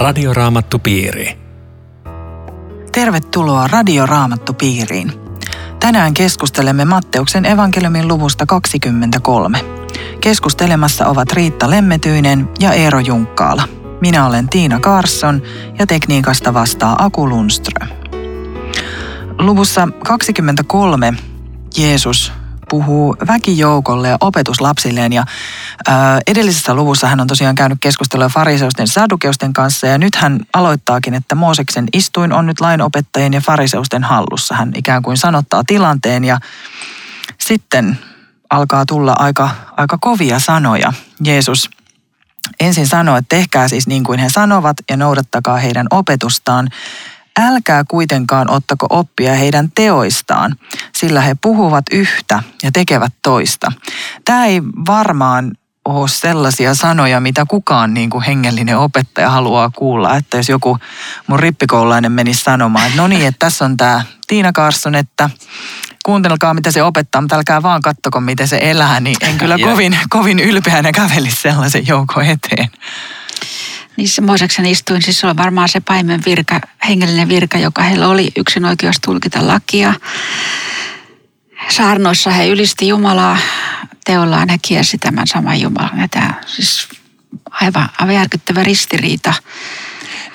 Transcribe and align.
Radioraamattupiiri. 0.00 1.38
Tervetuloa 2.92 3.68
Radioraamattupiiriin. 3.68 5.12
Tänään 5.80 6.14
keskustelemme 6.14 6.84
Matteuksen 6.84 7.46
evankeliumin 7.46 8.08
luvusta 8.08 8.46
23. 8.46 9.58
Keskustelemassa 10.20 11.06
ovat 11.06 11.32
Riitta 11.32 11.70
Lemmetyinen 11.70 12.48
ja 12.60 12.72
Eero 12.72 12.98
Junkkaala. 12.98 13.62
Minä 14.00 14.26
olen 14.26 14.48
Tiina 14.48 14.80
Karsson 14.80 15.42
ja 15.78 15.86
tekniikasta 15.86 16.54
vastaa 16.54 17.04
Aku 17.04 17.28
Lundström. 17.28 17.88
Luvussa 19.38 19.88
23 20.04 21.14
Jeesus 21.78 22.32
puhuu 22.70 23.16
väkijoukolle 23.26 24.08
ja 24.08 24.16
opetuslapsilleen. 24.20 25.12
Ja, 25.12 25.24
ää, 25.86 26.20
edellisessä 26.26 26.74
luvussa 26.74 27.06
hän 27.06 27.20
on 27.20 27.26
tosiaan 27.26 27.54
käynyt 27.54 27.78
keskustelua 27.80 28.28
fariseusten 28.28 28.88
sadukeusten 28.88 29.52
kanssa 29.52 29.86
ja 29.86 29.98
nyt 29.98 30.14
hän 30.14 30.40
aloittaakin, 30.54 31.14
että 31.14 31.34
Mooseksen 31.34 31.86
istuin 31.92 32.32
on 32.32 32.46
nyt 32.46 32.60
lainopettajien 32.60 33.32
ja 33.32 33.40
fariseusten 33.40 34.04
hallussa. 34.04 34.54
Hän 34.54 34.72
ikään 34.74 35.02
kuin 35.02 35.16
sanottaa 35.16 35.62
tilanteen 35.66 36.24
ja 36.24 36.38
sitten 37.40 37.98
alkaa 38.50 38.86
tulla 38.86 39.14
aika, 39.18 39.50
aika 39.76 39.98
kovia 40.00 40.38
sanoja. 40.38 40.92
Jeesus 41.24 41.70
ensin 42.60 42.86
sanoo, 42.86 43.16
että 43.16 43.36
tehkää 43.36 43.68
siis 43.68 43.86
niin 43.86 44.04
kuin 44.04 44.18
he 44.18 44.28
sanovat 44.28 44.76
ja 44.90 44.96
noudattakaa 44.96 45.56
heidän 45.56 45.86
opetustaan 45.90 46.68
älkää 47.38 47.84
kuitenkaan 47.88 48.50
ottako 48.50 48.86
oppia 48.90 49.34
heidän 49.34 49.70
teoistaan, 49.74 50.56
sillä 50.94 51.20
he 51.20 51.36
puhuvat 51.40 51.84
yhtä 51.92 52.42
ja 52.62 52.72
tekevät 52.72 53.12
toista. 53.22 53.72
Tämä 54.24 54.46
ei 54.46 54.62
varmaan 54.86 55.52
ole 55.84 56.08
sellaisia 56.08 56.74
sanoja, 56.74 57.20
mitä 57.20 57.44
kukaan 57.48 57.94
niin 57.94 58.10
kuin 58.10 58.24
hengellinen 58.24 58.78
opettaja 58.78 59.30
haluaa 59.30 59.70
kuulla. 59.70 60.16
Että 60.16 60.36
jos 60.36 60.48
joku 60.48 60.78
mun 61.26 61.40
rippikoululainen 61.40 62.12
menisi 62.12 62.42
sanomaan, 62.42 62.86
että 62.86 63.02
no 63.02 63.08
niin, 63.08 63.26
että 63.26 63.38
tässä 63.38 63.64
on 63.64 63.76
tämä 63.76 64.02
Tiina 64.26 64.52
Karsson, 64.52 64.94
että 64.94 65.30
kuuntelkaa 66.04 66.54
mitä 66.54 66.70
se 66.70 66.82
opettaa, 66.82 67.20
mutta 67.20 67.36
älkää 67.36 67.62
vaan 67.62 67.82
kattoko 67.82 68.20
miten 68.20 68.48
se 68.48 68.58
elää, 68.62 69.00
niin 69.00 69.16
en 69.20 69.38
kyllä 69.38 69.56
kovin, 69.70 69.98
kovin 70.08 70.38
ylpeänä 70.38 70.92
kävelisi 70.92 71.42
sellaisen 71.42 71.86
joukon 71.86 72.24
eteen 72.24 72.68
niissä 74.00 74.22
Mooseksen 74.22 74.66
istuin, 74.66 75.02
siis 75.02 75.20
se 75.20 75.26
on 75.26 75.36
varmaan 75.36 75.68
se 75.68 75.80
paimen 75.80 76.20
virka, 76.26 76.60
hengellinen 76.88 77.28
virka, 77.28 77.58
joka 77.58 77.82
heillä 77.82 78.08
oli 78.08 78.32
yksin 78.36 78.64
oikeus 78.64 78.96
tulkita 79.04 79.46
lakia. 79.46 79.94
Saarnoissa 81.68 82.30
he 82.30 82.48
ylisti 82.48 82.88
Jumalaa, 82.88 83.38
teollaan 84.04 84.48
he 84.48 84.58
kiersi 84.62 84.98
tämän 84.98 85.26
saman 85.26 85.60
Jumalan. 85.60 86.00
Ja 86.00 86.08
tämä 86.08 86.34
siis 86.46 86.88
aivan, 87.50 87.88
aivan 87.98 88.14
järkyttävä 88.14 88.64
ristiriita. 88.64 89.34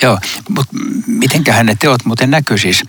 Joo, 0.02 0.19
mutta 0.50 0.75
mitenköhän 1.07 1.66
ne 1.66 1.75
teot 1.79 2.05
muuten 2.05 2.31
näkyy 2.31 2.57
siis? 2.57 2.83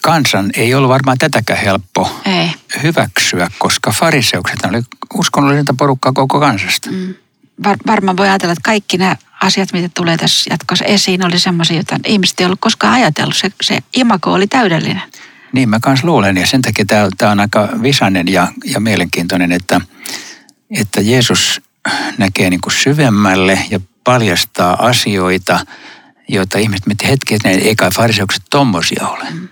Kansan 0.00 0.50
ei 0.56 0.74
ollut 0.74 0.88
varmaan 0.88 1.18
tätäkään 1.18 1.60
helppo 1.60 2.20
ei. 2.24 2.50
hyväksyä, 2.82 3.50
koska 3.58 3.92
fariseukset 3.92 4.64
oli 4.64 4.82
uskonnollisinta 5.14 5.74
porukkaa 5.78 6.12
koko 6.12 6.40
kansasta. 6.40 6.90
Mm. 6.90 7.14
Var, 7.64 7.76
varmaan 7.86 8.16
voi 8.16 8.28
ajatella, 8.28 8.52
että 8.52 8.62
kaikki 8.64 8.98
nämä 8.98 9.16
asiat, 9.42 9.72
mitä 9.72 9.88
tulee 9.94 10.16
tässä 10.16 10.50
jatkossa 10.50 10.84
esiin, 10.84 11.26
oli 11.26 11.38
semmoisia, 11.38 11.76
joita 11.76 11.98
ihmiset 12.06 12.40
ei 12.40 12.46
ollut 12.46 12.60
koskaan 12.60 12.94
ajatellut. 12.94 13.36
Se, 13.36 13.52
se 13.62 13.78
imako 13.96 14.32
oli 14.32 14.46
täydellinen. 14.46 15.02
Niin 15.52 15.68
mä 15.68 15.80
kanssa 15.80 16.06
luulen 16.06 16.36
ja 16.36 16.46
sen 16.46 16.62
takia 16.62 16.84
tämä, 17.18 17.32
on 17.32 17.40
aika 17.40 17.68
visainen 17.82 18.28
ja, 18.28 18.52
ja 18.64 18.80
mielenkiintoinen, 18.80 19.52
että, 19.52 19.80
että 20.70 21.00
Jeesus 21.00 21.60
näkee 22.18 22.50
niin 22.50 22.60
kuin 22.60 22.74
syvemmälle 22.74 23.58
ja 23.70 23.80
paljastaa 24.04 24.86
asioita, 24.86 25.66
joita 26.28 26.58
ihmiset 26.58 26.86
miettii 26.86 27.08
hetki, 27.08 27.34
että 27.34 27.48
ei 27.48 27.76
kai 27.76 27.90
fariseukset 27.90 28.42
tommosia 28.50 29.08
ole. 29.08 29.24
Mm. 29.30 29.48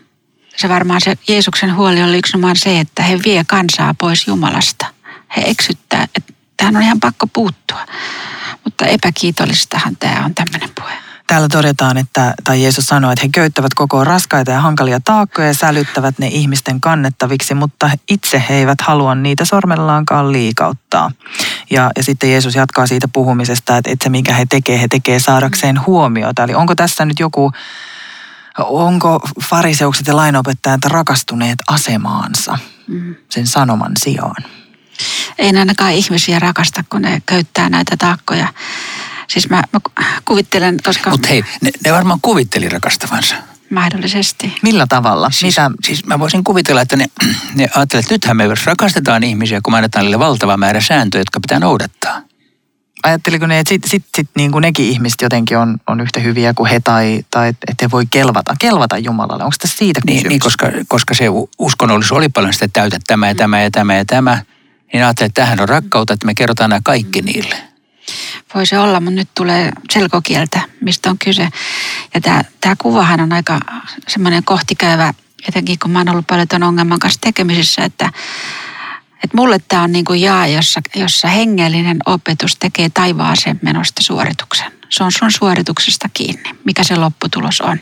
Se 0.57 0.69
varmaan 0.69 1.01
se 1.01 1.15
Jeesuksen 1.29 1.77
huoli 1.77 2.03
oli 2.03 2.19
yksinomaan 2.19 2.57
se, 2.57 2.81
että 2.81 3.03
he 3.03 3.19
vie 3.25 3.45
kansaa 3.47 3.95
pois 3.95 4.27
Jumalasta. 4.27 4.87
He 5.37 5.43
eksyttää, 5.47 6.03
että 6.17 6.33
tähän 6.61 6.77
on 6.77 6.83
ihan 6.83 7.01
pakko 7.01 7.27
puuttua. 7.27 7.81
Mutta 8.65 8.87
epäkiitollistahan 8.87 9.97
tämä 9.97 10.25
on 10.25 10.35
tämmöinen 10.35 10.71
puhe. 10.81 10.93
Täällä 11.27 11.49
todetaan, 11.49 11.99
että, 11.99 12.35
tai 12.45 12.63
Jeesus 12.63 12.87
sanoi, 12.87 13.13
että 13.13 13.25
he 13.25 13.31
köyttävät 13.35 13.75
koko 13.75 14.05
raskaita 14.05 14.51
ja 14.51 14.61
hankalia 14.61 15.01
taakkoja 15.05 15.47
ja 15.47 15.55
sälyttävät 15.55 16.19
ne 16.19 16.27
ihmisten 16.27 16.81
kannettaviksi, 16.81 17.55
mutta 17.55 17.91
itse 18.09 18.43
he 18.49 18.55
eivät 18.55 18.81
halua 18.81 19.15
niitä 19.15 19.45
sormellaankaan 19.45 20.33
liikauttaa. 20.33 21.11
Ja, 21.71 21.91
ja 21.97 22.05
sitten 22.05 22.31
Jeesus 22.31 22.55
jatkaa 22.55 22.87
siitä 22.87 23.09
puhumisesta, 23.09 23.77
että, 23.77 23.91
että 23.91 24.05
se 24.05 24.11
mikä 24.11 24.35
he 24.35 24.47
tekee, 24.49 24.81
he 24.81 24.89
tekee 24.89 25.19
saadakseen 25.19 25.87
huomiota. 25.87 26.45
Eli 26.45 26.55
onko 26.55 26.75
tässä 26.75 27.05
nyt 27.05 27.21
joku, 27.21 27.53
onko 28.59 29.21
fariseukset 29.43 30.07
ja 30.07 30.17
lainopettajat 30.17 30.85
rakastuneet 30.85 31.59
asemaansa 31.69 32.59
mm. 32.89 33.15
sen 33.31 33.47
sanoman 33.47 33.93
sijaan? 33.99 34.60
Ei 35.41 35.53
ne 35.53 35.59
ainakaan 35.59 35.93
ihmisiä 35.93 36.39
rakasta, 36.39 36.85
kun 36.91 37.03
ne 37.03 37.23
köyttää 37.27 37.69
näitä 37.69 37.97
taakkoja. 37.97 38.49
Siis 39.29 39.51
mä, 39.51 39.63
mä 39.73 39.81
kuvittelen, 40.25 40.77
koska... 40.85 41.11
Mutta 41.11 41.29
hei, 41.29 41.45
ne, 41.63 41.71
ne 41.85 41.93
varmaan 41.93 42.21
kuvitteli 42.23 42.69
rakastavansa. 42.69 43.35
Mahdollisesti. 43.71 44.55
Millä 44.63 44.87
tavalla? 44.89 45.31
Siis, 45.31 45.57
Mitä? 45.57 45.71
siis 45.85 46.07
mä 46.07 46.19
voisin 46.19 46.45
kuvitella, 46.45 46.81
että 46.81 46.97
ne, 46.97 47.07
ne 47.55 47.69
ajattelevat, 47.75 48.05
että 48.05 48.15
nythän 48.15 48.37
me 48.37 48.49
rakastetaan 48.65 49.23
ihmisiä, 49.23 49.61
kun 49.63 49.73
me 49.73 49.77
annetaan 49.77 50.05
niille 50.05 50.19
valtava 50.19 50.57
määrä 50.57 50.81
sääntöjä, 50.81 51.21
jotka 51.21 51.41
pitää 51.41 51.59
noudattaa. 51.59 52.23
Ajatteliko 53.03 53.47
ne, 53.47 53.59
että 53.59 53.69
sitten 53.69 53.91
sit, 53.91 54.05
sit, 54.17 54.29
niin 54.37 54.53
kuin 54.53 54.63
nekin 54.63 54.87
ihmiset 54.87 55.21
jotenkin 55.23 55.59
on, 55.59 55.77
on 55.87 56.01
yhtä 56.01 56.21
hyviä 56.21 56.55
kuin 56.55 56.71
he 56.71 56.81
tai, 56.81 57.25
tai 57.31 57.49
että 57.49 57.75
he 57.83 57.91
voi 57.91 58.07
kelvata, 58.11 58.55
kelvata 58.59 58.99
Jumalalle? 58.99 59.45
Onko 59.45 59.57
tässä 59.61 59.79
siitä 59.79 60.01
niin, 60.07 60.29
niin, 60.29 60.41
koska, 60.41 60.67
koska 60.89 61.15
se 61.15 61.25
uskonnollisuus 61.59 62.19
oli 62.19 62.29
paljon 62.29 62.53
sitä 62.53 62.69
täytä 62.73 62.99
tämä 63.07 63.29
ja 63.29 63.35
tämä 63.35 63.63
ja 63.63 63.71
tämä 63.71 63.97
ja 63.97 64.05
tämä 64.05 64.43
niin 64.93 65.05
ajattelin, 65.05 65.29
että 65.29 65.43
tähän 65.43 65.61
on 65.61 65.69
rakkautta, 65.69 66.15
että 66.15 66.27
me 66.27 66.35
kerrotaan 66.35 66.71
nämä 66.71 66.81
kaikki 66.85 67.23
niille. 67.23 67.57
Voi 68.55 68.67
se 68.67 68.79
olla, 68.79 69.01
mutta 69.01 69.15
nyt 69.15 69.29
tulee 69.37 69.73
selkokieltä, 69.93 70.61
mistä 70.81 71.11
on 71.11 71.19
kyse. 71.19 71.49
Ja 72.15 72.21
tämä, 72.21 72.45
tämä 72.61 72.77
kuvahan 72.79 73.21
on 73.21 73.33
aika 73.33 73.61
semmoinen 74.09 74.45
kohtikäyvä, 74.45 75.15
etenkin 75.49 75.79
kun 75.79 75.91
mä 75.91 75.99
oon 75.99 76.09
ollut 76.09 76.27
paljon 76.27 76.49
tämän 76.49 76.69
ongelman 76.69 76.99
kanssa 76.99 77.21
tekemisissä, 77.21 77.85
että, 77.85 78.13
että 79.25 79.37
mulle 79.37 79.59
tämä 79.69 79.83
on 79.83 79.93
niin 79.93 80.05
kuin 80.05 80.21
jaa, 80.21 80.47
jossa, 80.47 80.81
jossa 80.97 81.29
hengellinen 81.29 81.99
opetus 82.07 82.57
tekee 82.57 82.89
taivaaseen 82.89 83.59
menosta 83.63 84.03
suorituksen. 84.03 84.73
Se 84.89 85.05
on 85.05 85.13
sun 85.13 85.33
suorituksesta 85.33 86.09
kiinni, 86.15 86.51
mikä 86.65 86.85
se 86.85 86.97
lopputulos 86.97 87.61
on. 87.61 87.81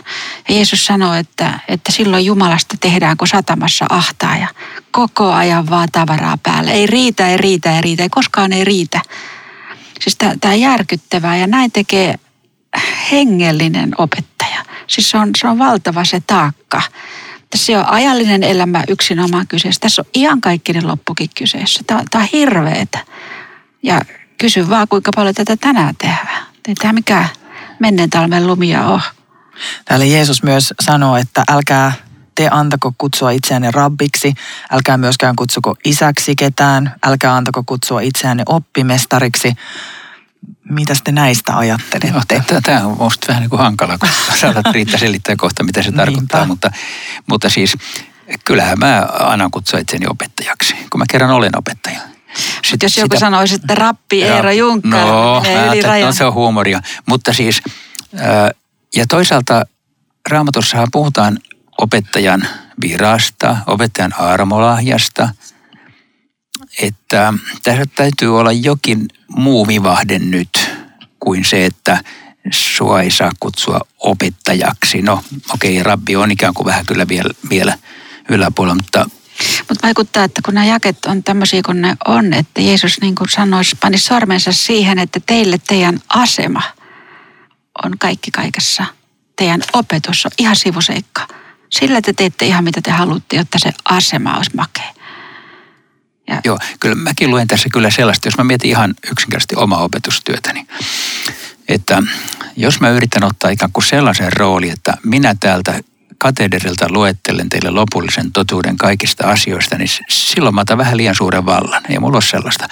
Ja 0.49 0.55
Jeesus 0.55 0.87
sanoo, 0.87 1.15
että, 1.15 1.61
että 1.69 1.93
silloin 1.93 2.25
Jumalasta 2.25 2.77
tehdään 2.81 3.17
kuin 3.17 3.29
satamassa 3.29 3.87
ahtaa 3.89 4.37
ja 4.37 4.49
koko 4.91 5.33
ajan 5.33 5.71
vaan 5.71 5.89
tavaraa 5.93 6.39
päälle. 6.43 6.71
Ei 6.71 6.87
riitä, 6.87 7.29
ei 7.29 7.37
riitä, 7.37 7.77
ei 7.77 7.83
riitä, 7.83 8.03
ei 8.03 8.09
koskaan 8.09 8.53
ei 8.53 8.65
riitä. 8.65 9.01
Siis 10.01 10.17
tämä 10.41 10.55
järkyttävää 10.55 11.37
ja 11.37 11.47
näin 11.47 11.73
tekee 11.73 12.15
hengellinen 13.13 13.95
opettaja. 13.99 14.65
Siis 14.87 15.11
se 15.11 15.19
on, 15.19 15.31
se 15.37 15.49
on 15.49 15.59
valtava 15.59 16.05
se 16.05 16.23
taakka. 16.27 16.83
Tässä 17.51 17.79
on 17.79 17.89
ajallinen 17.89 18.43
elämä 18.43 18.85
yksinomaan 18.89 19.47
kyseessä. 19.47 19.81
Tässä 19.81 20.03
on 20.03 20.11
ihan 20.15 20.41
kaikkinen 20.41 20.87
loppukin 20.87 21.31
kyseessä. 21.39 21.81
Tämä, 21.87 22.03
tämä 22.11 22.25
on 22.25 22.29
hirveetä. 22.33 22.99
Ja 23.83 24.01
kysy 24.39 24.69
vaan, 24.69 24.89
kuinka 24.89 25.11
paljon 25.15 25.35
tätä 25.35 25.57
tänään 25.57 25.97
tehdään. 25.97 26.47
Ei 26.69 26.75
tämä 26.75 26.93
mikään 26.93 27.29
menneen 27.79 28.11
talven 28.11 28.47
lumia 28.47 28.87
ole. 28.87 29.03
Täällä 29.85 30.05
Jeesus 30.05 30.43
myös 30.43 30.75
sanoo, 30.81 31.17
että 31.17 31.45
älkää 31.51 31.93
te 32.35 32.49
antako 32.51 32.93
kutsua 32.99 33.31
itseänne 33.31 33.71
rabbiksi, 33.71 34.35
älkää 34.71 34.97
myöskään 34.97 35.37
kutsuko 35.37 35.77
isäksi 35.85 36.37
ketään, 36.37 36.95
älkää 37.07 37.37
antako 37.37 37.63
kutsua 37.67 38.01
itseänne 38.01 38.43
oppimestariksi. 38.47 39.55
Mitä 40.69 40.95
te 41.05 41.13
näistä 41.13 41.57
ajattelette? 41.57 42.11
No, 42.55 42.61
tämä 42.63 42.87
on 42.87 42.97
minusta 42.97 43.27
vähän 43.29 43.41
niin 43.43 43.51
kuin 43.51 43.61
hankala, 43.61 43.99
kun 43.99 44.09
saatat 44.41 44.67
Riitta 44.73 44.99
selittää 44.99 45.37
kohta, 45.37 45.65
mitä 45.65 45.83
se 45.83 45.93
tarkoittaa. 45.93 46.47
Mutta, 46.47 46.71
mutta 47.27 47.49
siis 47.49 47.77
kyllähän 48.45 48.79
mä 48.79 49.07
annan 49.19 49.51
kutsua 49.51 49.81
itseni 49.81 50.07
opettajaksi, 50.09 50.75
kun 50.91 50.99
mä 50.99 51.05
kerran 51.11 51.31
olen 51.31 51.59
opettaja. 51.59 52.01
Sitten 52.65 52.87
jos 52.87 52.97
joku 52.97 53.07
sitä... 53.07 53.19
sanoisi, 53.19 53.55
että 53.55 53.75
rappi 53.75 54.23
Eero 54.23 54.51
Junkka, 54.51 54.89
no, 54.89 55.43
yli 55.73 56.05
no, 56.05 56.13
se 56.13 56.25
on 56.25 56.35
huumoria. 56.35 56.81
Mutta 57.07 57.33
siis, 57.33 57.63
ja 58.97 59.07
toisaalta 59.07 59.67
raamatussahan 60.31 60.89
puhutaan 60.93 61.39
opettajan 61.79 62.49
virasta, 62.81 63.57
opettajan 63.67 64.15
armolahjasta, 64.19 65.29
että 66.83 67.35
tässä 67.63 67.85
täytyy 67.95 68.39
olla 68.39 68.53
jokin 68.53 69.09
muu 69.29 69.69
vivahde 69.69 70.19
nyt 70.19 70.71
kuin 71.21 71.45
se, 71.45 71.67
että 71.67 72.05
sua 72.51 73.03
ei 73.03 73.11
saa 73.11 73.31
kutsua 73.41 73.81
opettajaksi. 73.99 75.03
No 75.03 75.25
okei, 75.55 75.73
okay, 75.73 75.83
rabbi 75.83 76.17
on 76.17 76.31
ikään 76.31 76.55
kuin 76.55 76.67
vähän 76.67 76.87
kyllä 76.87 77.09
vielä, 77.09 77.31
vielä 77.51 77.79
yläpuolella, 78.29 78.75
mutta 78.75 79.07
mutta 79.69 79.87
vaikuttaa, 79.87 80.25
että 80.25 80.41
kun 80.45 80.55
nämä 80.55 80.67
jaket 80.67 81.05
on 81.07 81.23
tämmöisiä 81.23 81.61
kuin 81.67 81.81
ne 81.83 81.97
on, 82.07 82.33
että 82.33 82.61
Jeesus 82.61 83.01
niin 83.01 83.15
kuin 83.15 83.29
sanoisi, 83.29 83.77
pani 83.81 83.99
sormensa 83.99 84.53
siihen, 84.53 84.99
että 84.99 85.21
teille 85.27 85.61
teidän 85.67 85.99
asema 86.09 86.63
on 87.85 87.99
kaikki 87.99 88.31
kaikessa. 88.31 88.85
Teidän 89.37 89.63
opetus 89.73 90.27
on 90.27 90.31
ihan 90.39 90.57
sivuseikka. 90.57 91.29
Sillä 91.71 92.01
te 92.03 92.13
teette 92.13 92.47
ihan 92.47 92.65
mitä 92.65 92.81
te 92.81 92.91
haluatte, 92.91 93.37
jotta 93.37 93.59
se 93.59 93.73
asema 93.85 94.37
olisi 94.37 94.57
makea. 94.57 94.98
Ja. 96.29 96.41
Joo, 96.45 96.59
kyllä 96.81 96.95
mäkin 96.95 97.31
luen 97.31 97.47
tässä 97.47 97.69
kyllä 97.73 97.91
sellaista, 97.91 98.29
jos 98.29 98.39
mä 98.39 98.45
mietin 98.45 98.71
ihan 98.71 98.95
yksinkertaisesti 99.11 99.57
omaa 99.57 99.83
opetustyötäni. 99.83 100.67
Että 101.69 102.03
jos 102.57 102.81
mä 102.81 102.91
yritän 102.91 103.25
ottaa 103.25 103.51
ikään 103.51 103.73
kuin 103.73 103.85
sellaisen 103.85 104.33
rooli, 104.33 104.71
että 104.71 104.95
minä 105.05 105.35
täältä 105.41 105.81
katederilta 106.19 106.87
luettelen 106.91 107.49
teille 107.49 107.71
lopullisen 107.71 108.33
totuuden 108.33 108.77
kaikista 108.77 109.31
asioista, 109.31 109.79
niin 109.79 109.89
silloin 110.09 110.55
mä 110.55 110.61
otan 110.61 110.79
vähän 110.79 110.97
liian 110.97 111.15
suuren 111.15 111.47
vallan. 111.47 111.83
Ei 111.89 111.99
mulla 111.99 112.17
ole 112.17 112.23
sellaista. 112.23 112.69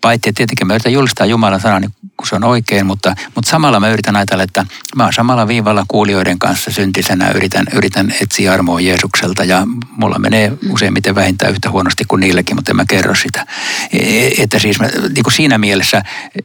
Paitsi 0.00 0.32
tietenkin 0.32 0.66
mä 0.66 0.74
yritän 0.74 0.92
julistaa 0.92 1.26
Jumalan 1.26 1.60
sanaa 1.60 1.80
niin 1.80 1.94
kun 2.16 2.26
se 2.26 2.36
on 2.36 2.44
oikein, 2.44 2.86
mutta, 2.86 3.14
mutta 3.34 3.50
samalla 3.50 3.80
mä 3.80 3.88
yritän 3.88 4.16
ajatella, 4.16 4.42
että 4.42 4.66
mä 4.96 5.04
oon 5.04 5.12
samalla 5.12 5.48
viivalla 5.48 5.84
kuulijoiden 5.88 6.38
kanssa 6.38 6.70
syntisenä, 6.70 7.30
yritän, 7.30 7.66
yritän 7.72 8.14
etsiä 8.20 8.52
armoa 8.52 8.80
Jeesukselta 8.80 9.44
ja 9.44 9.62
mulla 9.90 10.18
menee 10.18 10.52
useimmiten 10.70 11.14
vähintään 11.14 11.52
yhtä 11.52 11.70
huonosti 11.70 12.04
kuin 12.08 12.20
niillekin, 12.20 12.56
mutta 12.56 12.72
en 12.72 12.76
mä 12.76 12.84
kerro 12.88 13.14
sitä. 13.14 13.46
E, 13.92 14.28
että 14.42 14.58
siis 14.58 14.80
mä, 14.80 14.86
niin 14.86 15.24
siinä 15.34 15.58
mielessä 15.58 16.02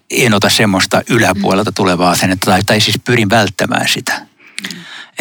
en 0.09 0.33
ota 0.33 0.49
semmoista 0.49 1.01
yläpuolelta 1.09 1.71
tulevaa 1.71 2.11
asennetta 2.11 2.45
tai, 2.45 2.63
tai 2.63 2.81
siis 2.81 2.99
pyrin 3.05 3.29
välttämään 3.29 3.87
sitä. 3.87 4.30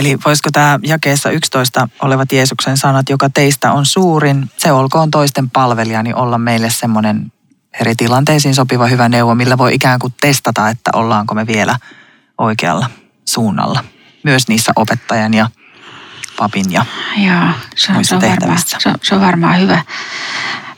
Eli 0.01 0.19
voisiko 0.25 0.51
tämä 0.53 0.79
jakeessa 0.83 1.31
11 1.31 1.89
olevat 2.03 2.33
Jeesuksen 2.33 2.77
sanat, 2.77 3.09
joka 3.09 3.31
teistä 3.31 3.73
on 3.73 3.87
suurin, 3.87 4.51
se 4.57 4.73
olkoon 4.73 5.11
toisten 5.11 5.51
palvelija, 5.51 6.03
niin 6.03 6.17
olla 6.17 6.39
meille 6.39 6.71
semmoinen 6.71 7.33
eri 7.81 7.95
tilanteisiin 7.95 8.55
sopiva 8.55 8.87
hyvä 8.87 9.09
neuvo, 9.09 9.35
millä 9.35 9.59
voi 9.59 9.75
ikään 9.75 9.99
kuin 9.99 10.15
testata, 10.21 10.69
että 10.69 10.91
ollaanko 10.95 11.35
me 11.35 11.47
vielä 11.47 11.79
oikealla 12.39 12.91
suunnalla. 13.25 13.85
Myös 14.25 14.49
niissä 14.49 14.73
opettajan 14.77 15.35
ja 15.35 15.49
papin 16.41 16.73
ja 16.73 16.85
Joo, 17.17 17.51
se 17.77 17.93
on, 17.93 18.05
se 18.05 18.15
on, 18.15 18.23
varmaan, 18.23 18.59
se, 18.67 18.89
on, 18.89 18.95
se 19.03 19.15
on 19.15 19.21
varmaan 19.21 19.61
hyvä, 19.61 19.85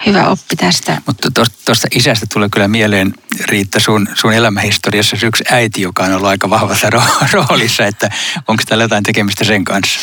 hyvä 0.07 0.29
oppi 0.29 0.57
tästä. 0.57 1.03
Mutta 1.07 1.31
tuosta 1.65 1.89
isästä 1.95 2.27
tulee 2.33 2.49
kyllä 2.49 2.69
mieleen, 2.69 3.15
Riitta, 3.45 3.81
sun, 3.81 4.09
sun 4.15 4.33
elämähistoriassa 4.33 5.17
yksi 5.27 5.45
äiti, 5.51 5.83
joka 5.83 6.05
on 6.05 6.13
ollut 6.13 6.29
aika 6.29 6.51
vahvassa 6.51 6.91
roolissa, 7.33 7.87
että 7.87 8.11
onko 8.49 8.63
täällä 8.69 8.85
jotain 8.85 9.03
tekemistä 9.03 9.45
sen 9.45 9.65
kanssa? 9.65 10.01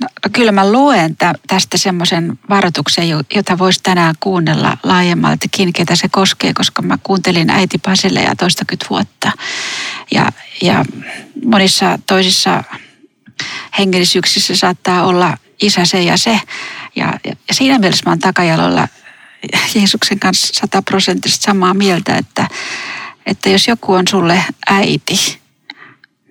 No, 0.00 0.08
kyllä 0.32 0.52
mä 0.52 0.72
luen 0.72 1.16
tästä 1.46 1.78
semmoisen 1.78 2.38
varoituksen, 2.48 3.08
jota 3.08 3.58
voisi 3.58 3.80
tänään 3.82 4.14
kuunnella 4.20 4.76
laajemmaltikin, 4.82 5.72
ketä 5.72 5.96
se 5.96 6.08
koskee, 6.08 6.52
koska 6.54 6.82
mä 6.82 6.98
kuuntelin 7.02 7.50
äiti 7.50 7.78
Pasille 7.78 8.20
ja 8.20 8.36
toistakymmentä 8.36 8.86
vuotta. 8.90 9.32
Ja, 10.10 10.32
ja 10.62 10.84
monissa 11.44 11.98
toisissa 12.06 12.64
hengellisyyksissä 13.78 14.56
saattaa 14.56 15.04
olla 15.04 15.36
isä 15.62 15.84
se 15.84 16.02
ja 16.02 16.16
se. 16.16 16.40
Ja, 16.96 17.18
ja 17.24 17.34
siinä 17.52 17.78
mielessä 17.78 18.02
mä 18.06 18.12
oon 18.12 18.18
takajalolla 18.18 18.88
Jeesuksen 19.74 20.20
kanssa 20.20 20.54
sataprosenttisesti 20.54 21.44
samaa 21.44 21.74
mieltä, 21.74 22.16
että, 22.16 22.48
että 23.26 23.48
jos 23.50 23.68
joku 23.68 23.92
on 23.92 24.08
sulle 24.08 24.44
äiti, 24.66 25.38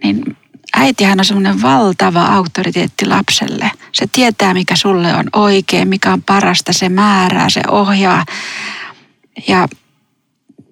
niin 0.03 0.37
äitihän 0.73 1.19
on 1.19 1.25
semmoinen 1.25 1.61
valtava 1.61 2.25
auktoriteetti 2.25 3.05
lapselle. 3.05 3.71
Se 3.91 4.05
tietää, 4.11 4.53
mikä 4.53 4.75
sulle 4.75 5.15
on 5.15 5.25
oikein, 5.33 5.87
mikä 5.87 6.13
on 6.13 6.23
parasta, 6.23 6.73
se 6.73 6.89
määrää, 6.89 7.49
se 7.49 7.61
ohjaa. 7.67 8.25
Ja 9.47 9.67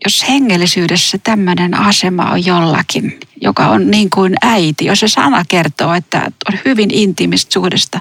jos 0.06 0.28
hengellisyydessä 0.30 1.18
tämmöinen 1.24 1.74
asema 1.74 2.32
on 2.32 2.46
jollakin, 2.46 3.20
joka 3.42 3.68
on 3.68 3.92
niin 3.92 4.10
kuin 4.10 4.36
äiti, 4.42 4.86
jos 4.86 5.00
se 5.00 5.08
sana 5.08 5.44
kertoo, 5.48 5.94
että 5.94 6.32
on 6.52 6.60
hyvin 6.66 6.94
intiimistä 6.94 7.54
suhdesta, 7.54 8.00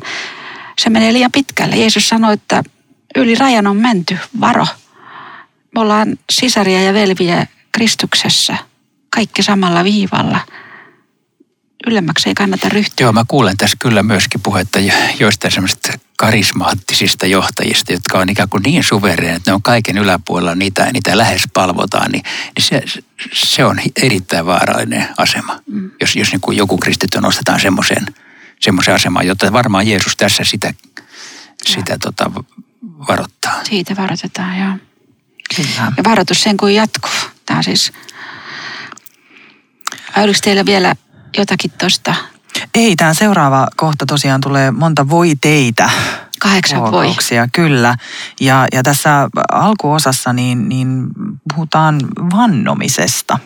se 0.79 0.91
menee 0.91 1.12
liian 1.12 1.33
pitkälle. 1.33 1.77
Jeesus 1.77 2.09
sanoi, 2.09 2.35
että 2.35 2.62
yli 3.17 3.35
rajan 3.35 3.67
on 3.67 3.77
menty, 3.77 4.19
varo. 4.41 4.67
Me 5.75 5.81
ollaan 5.81 6.19
sisaria 6.33 6.83
ja 6.83 6.95
velviä 6.95 7.47
Kristuksessa, 7.73 8.56
kaikki 9.11 9.43
samalla 9.43 9.85
viivalla. 9.85 10.41
Ylemmäksi 11.88 12.29
ei 12.29 12.35
kannata 12.35 12.69
ryhtyä. 12.69 13.05
Joo, 13.05 13.12
mä 13.12 13.25
kuulen 13.29 13.56
tässä 13.56 13.76
kyllä 13.81 14.02
myöskin 14.02 14.40
puhetta 14.40 14.79
joistain 15.20 15.52
semmoisista 15.52 15.93
karismaattisista 16.17 17.26
johtajista, 17.26 17.93
jotka 17.93 18.19
on 18.19 18.29
ikään 18.29 18.49
kuin 18.49 18.62
niin 18.62 18.85
suvereen, 18.85 19.35
että 19.37 19.50
ne 19.50 19.55
on 19.55 19.62
kaiken 19.62 19.99
yläpuolella, 19.99 20.55
niitä, 20.55 20.93
niitä 20.93 21.19
lähes 21.19 21.43
palvotaan, 21.52 22.12
niin, 22.12 22.23
niin 22.56 22.64
se, 22.64 22.82
se 23.32 23.64
on 23.64 23.79
erittäin 24.02 24.46
vaarallinen 24.46 25.08
asema, 25.17 25.61
mm. 25.67 25.90
jos, 26.00 26.17
jos 26.17 26.32
niin 26.32 26.40
kuin 26.40 26.56
joku 26.56 26.79
kristitty 26.79 27.20
nostetaan 27.20 27.61
semmoiseen, 27.61 28.06
semmoiseen 28.61 28.94
asemaan, 28.94 29.26
jotta 29.26 29.52
varmaan 29.52 29.88
Jeesus 29.88 30.17
tässä 30.17 30.44
sitä, 30.44 30.75
sitä 31.64 31.96
tota, 32.00 32.31
varoittaa. 33.08 33.64
Siitä 33.64 33.96
varoitetaan, 33.96 34.58
joo. 34.58 34.73
Kyllä. 35.56 35.93
Ja 35.96 36.05
varoitus 36.05 36.40
sen 36.43 36.56
kuin 36.56 36.75
jatkuu. 36.75 37.11
Tämä 37.46 37.58
on 37.58 37.64
siis... 37.64 37.93
Oliko 40.17 40.38
teillä 40.43 40.67
vielä 40.67 40.94
jotakin 41.37 41.71
tuosta? 41.79 42.15
Ei, 42.75 42.97
tämä 42.97 43.15
seuraava 43.15 43.69
kohta 43.77 44.07
tosiaan 44.07 44.41
tulee 44.41 44.71
monta 44.71 45.09
voi 45.09 45.37
teitä. 45.41 45.91
Kahdeksan 46.41 46.93
voi. 46.93 47.17
Kyllä. 47.53 47.95
Ja, 48.41 48.67
ja 48.73 48.83
tässä 48.83 49.29
alkuosassa 49.53 50.33
niin, 50.33 50.69
niin 50.69 51.07
puhutaan 51.55 52.01
vannomisesta. 52.37 53.39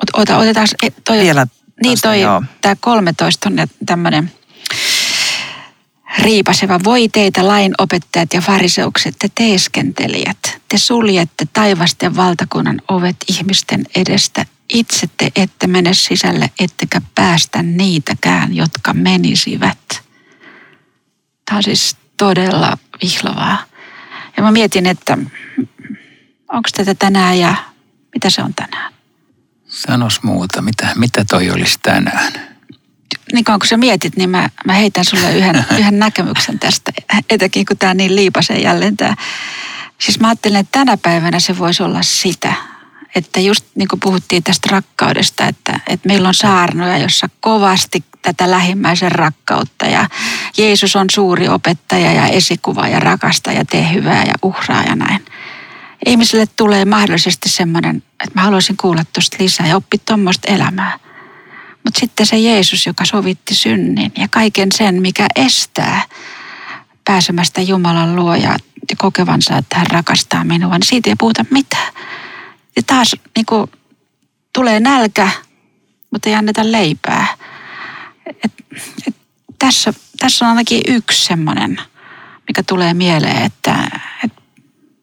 Mutta 0.00 0.12
ota, 0.12 0.36
otetaan 0.36 0.68
e, 0.82 0.90
toi, 1.04 1.18
Vielä 1.18 1.46
niin 1.82 1.98
toi, 2.02 2.18
tämä 2.60 2.76
13 2.80 3.48
on 3.48 3.56
tämmöinen 3.86 4.32
riipaseva. 6.18 6.80
Voi 6.84 7.08
teitä 7.08 7.46
lainopettajat 7.46 8.34
ja 8.34 8.40
fariseukset, 8.40 9.14
te 9.18 9.28
teeskentelijät. 9.34 10.38
Te 10.68 10.78
suljette 10.78 11.46
taivasten 11.52 12.16
valtakunnan 12.16 12.82
ovet 12.88 13.16
ihmisten 13.28 13.84
edestä. 13.94 14.46
Itse 14.70 15.08
te 15.16 15.30
ette 15.36 15.66
mene 15.66 15.94
sisälle, 15.94 16.50
ettekä 16.58 17.00
päästä 17.14 17.62
niitäkään, 17.62 18.56
jotka 18.56 18.92
menisivät. 18.92 20.02
Tämä 21.44 21.56
on 21.56 21.62
siis 21.62 21.96
todella 22.16 22.78
vihlovaa. 23.02 23.64
Ja 24.36 24.42
mä 24.42 24.50
mietin, 24.50 24.86
että 24.86 25.18
onko 26.48 26.68
tätä 26.76 26.94
tänään 26.94 27.38
ja 27.38 27.54
mitä 28.14 28.30
se 28.30 28.42
on 28.42 28.54
tänään? 28.54 28.92
Sanos 29.68 30.22
muuta, 30.22 30.62
mitä, 30.62 30.88
mitä 30.96 31.24
toi 31.24 31.50
olisi 31.50 31.78
tänään? 31.82 32.50
niin 33.32 33.44
kun 33.44 33.58
sä 33.64 33.76
mietit, 33.76 34.16
niin 34.16 34.30
mä, 34.30 34.48
mä 34.66 34.72
heitän 34.72 35.04
sulle 35.04 35.36
yhden, 35.36 35.64
yhden 35.78 35.98
näkemyksen 35.98 36.58
tästä, 36.58 36.92
etenkin 37.30 37.66
kun 37.66 37.78
tämä 37.78 37.94
niin 37.94 38.16
liipasee 38.16 38.58
jälleen 38.58 38.96
tämä. 38.96 39.16
Siis 39.98 40.20
mä 40.20 40.28
ajattelen, 40.28 40.60
että 40.60 40.78
tänä 40.78 40.96
päivänä 40.96 41.40
se 41.40 41.58
voisi 41.58 41.82
olla 41.82 42.02
sitä, 42.02 42.54
että 43.14 43.40
just 43.40 43.64
niin 43.74 43.88
kuin 43.88 44.00
puhuttiin 44.00 44.42
tästä 44.42 44.68
rakkaudesta, 44.72 45.46
että, 45.46 45.80
että 45.86 46.08
meillä 46.08 46.28
on 46.28 46.34
saarnoja, 46.34 46.98
jossa 46.98 47.28
kovasti 47.40 48.04
tätä 48.22 48.50
lähimmäisen 48.50 49.12
rakkautta 49.12 49.86
ja 49.86 50.08
Jeesus 50.58 50.96
on 50.96 51.06
suuri 51.10 51.48
opettaja 51.48 52.12
ja 52.12 52.26
esikuva 52.26 52.88
ja 52.88 53.00
rakastaja, 53.00 53.64
tee 53.64 53.92
hyvää 53.92 54.24
ja 54.24 54.34
uhraa 54.42 54.82
ja 54.82 54.96
näin. 54.96 55.24
Ihmisille 56.06 56.46
tulee 56.56 56.84
mahdollisesti 56.84 57.48
semmoinen, 57.48 57.96
että 57.96 58.34
mä 58.34 58.42
haluaisin 58.42 58.76
kuulla 58.76 59.02
tuosta 59.12 59.36
lisää 59.40 59.66
ja 59.66 59.76
oppia 59.76 60.00
tuommoista 60.06 60.52
elämää– 60.52 60.98
mutta 61.84 62.00
sitten 62.00 62.26
se 62.26 62.38
Jeesus, 62.38 62.86
joka 62.86 63.04
sovitti 63.04 63.54
synnin 63.54 64.12
ja 64.18 64.28
kaiken 64.28 64.72
sen, 64.72 65.02
mikä 65.02 65.26
estää 65.36 66.02
pääsemästä 67.04 67.60
Jumalan 67.60 68.16
luo 68.16 68.34
ja 68.34 68.56
kokevansa, 68.98 69.56
että 69.56 69.78
hän 69.78 69.86
rakastaa 69.86 70.44
minua, 70.44 70.78
niin 70.78 70.86
siitä 70.86 71.10
ei 71.10 71.16
puhuta 71.18 71.44
mitään. 71.50 71.92
Ja 72.80 72.84
taas 72.86 73.16
niin 73.36 73.46
kuin, 73.46 73.70
tulee 74.52 74.80
nälkä, 74.80 75.30
mutta 76.10 76.28
ei 76.28 76.34
anneta 76.34 76.72
leipää. 76.72 77.26
Et, 78.26 78.52
et, 79.06 79.16
tässä, 79.58 79.92
tässä 80.18 80.44
on 80.44 80.48
ainakin 80.48 80.80
yksi 80.88 81.24
semmoinen, 81.24 81.80
mikä 82.48 82.62
tulee 82.62 82.94
mieleen, 82.94 83.42
että, 83.42 83.74
että 84.24 84.42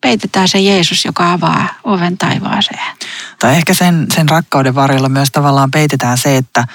peitetään 0.02 0.48
se 0.48 0.60
Jeesus, 0.60 1.06
joka 1.06 1.34
avaa 1.34 1.68
oven 1.84 2.18
taivaaseen. 2.18 2.98
Tai 3.40 3.56
ehkä 3.56 3.74
sen, 3.74 4.08
sen 4.16 4.30
rakkauden 4.30 4.76
varjolla 4.76 5.10
myös 5.10 5.30
tavallaan 5.32 5.72
peitetään 5.72 6.18
se, 6.18 6.38
että, 6.38 6.68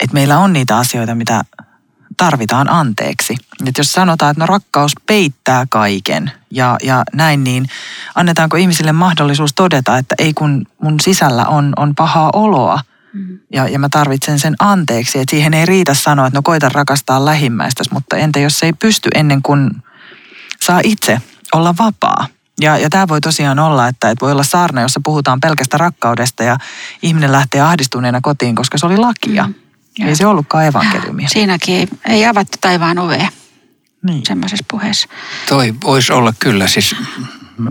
että 0.00 0.14
meillä 0.14 0.38
on 0.38 0.52
niitä 0.52 0.76
asioita, 0.76 1.14
mitä 1.14 1.44
tarvitaan 2.20 2.68
anteeksi. 2.68 3.36
Että 3.66 3.80
jos 3.80 3.92
sanotaan, 3.92 4.30
että 4.30 4.40
no 4.40 4.46
rakkaus 4.46 4.92
peittää 5.06 5.66
kaiken 5.70 6.32
ja, 6.50 6.76
ja 6.82 7.02
näin, 7.12 7.44
niin 7.44 7.66
annetaanko 8.14 8.56
ihmisille 8.56 8.92
mahdollisuus 8.92 9.54
todeta, 9.54 9.98
että 9.98 10.14
ei 10.18 10.34
kun 10.34 10.66
mun 10.82 11.00
sisällä 11.00 11.44
on, 11.46 11.72
on 11.76 11.94
pahaa 11.94 12.30
oloa 12.32 12.80
mm. 13.12 13.38
ja, 13.52 13.68
ja 13.68 13.78
mä 13.78 13.88
tarvitsen 13.88 14.38
sen 14.38 14.54
anteeksi. 14.58 15.18
Että 15.18 15.30
siihen 15.30 15.54
ei 15.54 15.66
riitä 15.66 15.94
sanoa, 15.94 16.26
että 16.26 16.38
no 16.38 16.42
koita 16.42 16.68
rakastaa 16.68 17.24
lähimmäistäsi, 17.24 17.90
mutta 17.92 18.16
entä 18.16 18.38
jos 18.38 18.58
se 18.58 18.66
ei 18.66 18.72
pysty 18.72 19.08
ennen 19.14 19.42
kuin 19.42 19.70
saa 20.62 20.80
itse 20.84 21.20
olla 21.52 21.74
vapaa. 21.78 22.26
Ja, 22.60 22.78
ja 22.78 22.90
tämä 22.90 23.08
voi 23.08 23.20
tosiaan 23.20 23.58
olla, 23.58 23.88
että, 23.88 24.10
että 24.10 24.24
voi 24.24 24.32
olla 24.32 24.42
saarna, 24.42 24.80
jossa 24.80 25.00
puhutaan 25.04 25.40
pelkästä 25.40 25.78
rakkaudesta 25.78 26.42
ja 26.42 26.56
ihminen 27.02 27.32
lähtee 27.32 27.60
ahdistuneena 27.60 28.20
kotiin, 28.22 28.54
koska 28.54 28.78
se 28.78 28.86
oli 28.86 28.96
lakia. 28.96 29.46
Mm. 29.46 29.54
Ei 30.08 30.16
se 30.16 30.26
ollutkaan 30.26 30.66
evankeliumia. 30.66 31.28
Siinäkin 31.28 31.74
ei, 31.74 31.88
ei 32.08 32.26
avattu 32.26 32.58
taivaan 32.60 32.98
ovea 32.98 33.28
Niin. 34.02 34.22
semmoisessa 34.26 34.64
puheessa. 34.70 35.08
Toi 35.48 35.74
voisi 35.84 36.12
olla 36.12 36.32
kyllä, 36.38 36.66
siis 36.68 36.96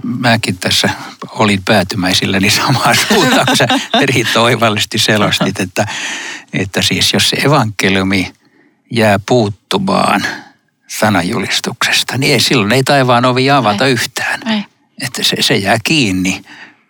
mäkin 0.03 0.57
tässä 0.57 0.89
olin 1.29 1.63
päätymäisilläni 1.65 2.49
samaa 2.49 2.93
suuntaan, 3.07 3.45
kun 3.45 3.57
sä 3.57 3.67
Riitta 4.03 4.41
oivallisesti 4.41 4.97
selostit, 4.99 5.59
että, 5.59 5.87
että 6.53 6.81
siis 6.81 7.13
jos 7.13 7.29
se 7.29 7.37
evankeliumi 7.37 8.33
jää 8.91 9.19
puuttumaan 9.25 10.21
sanajulistuksesta, 10.87 12.17
niin 12.17 12.33
ei 12.33 12.39
silloin 12.39 12.71
ei 12.71 12.83
taivaan 12.83 13.25
ovi 13.25 13.51
avata 13.51 13.85
Ei. 13.85 13.91
yhtään. 13.91 14.53
Ei. 14.53 14.65
Että 15.01 15.23
se, 15.23 15.35
se 15.39 15.55
jää 15.57 15.77
kiinni, 15.83 16.41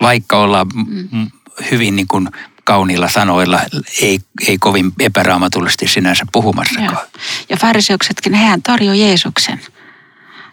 vaikka 0.02 0.38
ollaan 0.38 0.68
mm. 1.12 1.28
hyvin 1.72 1.96
niin 1.96 2.08
kuin 2.08 2.30
kauniilla 2.70 3.10
sanoilla, 3.10 3.62
ei, 4.02 4.20
ei 4.48 4.58
kovin 4.58 4.92
epäraamatullisesti 5.00 5.88
sinänsä 5.88 6.26
puhumassakaan. 6.32 6.92
Joo. 6.92 7.22
Ja 7.50 7.58
fariseuksetkin, 7.58 8.34
hehän 8.34 8.62
torjui 8.62 9.00
Jeesuksen. 9.00 9.62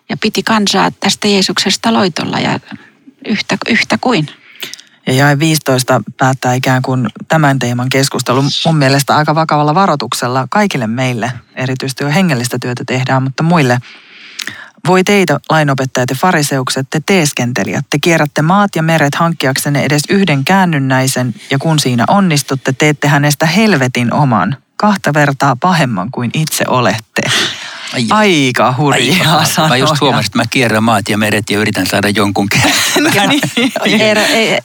Ja 0.09 0.17
piti 0.17 0.43
kansaa 0.43 0.91
tästä 0.91 1.29
Jeesuksesta 1.29 1.93
loitolla 1.93 2.39
ja 2.39 2.61
yhtä, 3.29 3.57
yhtä 3.69 3.99
kuin. 4.01 4.29
Ja 5.07 5.13
jae 5.13 5.39
15 5.39 6.01
päättää 6.17 6.55
ikään 6.55 6.83
kuin 6.83 7.09
tämän 7.29 7.59
teeman 7.59 7.89
keskustelun 7.89 8.51
mun 8.67 8.77
mielestä 8.77 9.17
aika 9.17 9.35
vakavalla 9.35 9.75
varoituksella 9.75 10.47
kaikille 10.51 10.87
meille, 10.87 11.33
erityisesti 11.57 12.05
jo 12.05 12.11
hengellistä 12.11 12.59
työtä 12.61 12.85
tehdään, 12.87 13.23
mutta 13.23 13.43
muille. 13.43 13.79
Voi 14.87 15.05
teitä, 15.05 15.41
lainopettajat 15.51 16.11
ja 16.11 16.17
fariseukset, 16.17 16.87
te 16.91 17.01
teeskentelijät, 17.07 17.85
te 17.91 17.99
kierrätte 17.99 18.43
maat 18.43 18.77
ja 18.77 18.83
meret 18.83 19.15
hankkiaksenne 19.15 19.85
edes 19.85 20.03
yhden 20.09 20.45
käännynnäisen, 20.45 21.35
ja 21.51 21.59
kun 21.59 21.79
siinä 21.79 22.05
onnistutte, 22.09 22.73
teette 22.73 23.09
hänestä 23.09 23.47
helvetin 23.47 24.13
oman, 24.13 24.57
kahta 24.77 25.15
vertaa 25.15 25.57
pahemman 25.57 26.11
kuin 26.11 26.31
itse 26.35 26.65
olette. 26.69 27.23
Ai, 27.95 28.07
Aika 28.11 28.75
hurjaa 28.79 29.45
sanoja. 29.45 29.69
Mä 29.69 29.77
just 29.77 30.01
huomasin, 30.01 30.27
että 30.27 30.39
mä 30.39 30.45
kierrän 30.51 30.83
maat 30.83 31.09
ja 31.09 31.19
meret 31.19 31.51
ja 31.51 31.59
yritän 31.59 31.87
saada 31.87 32.09
jonkun 32.09 32.49
kääntymään. 32.55 33.29
Niin. 33.29 34.01
Eero, 34.01 34.21
ei, 34.29 34.59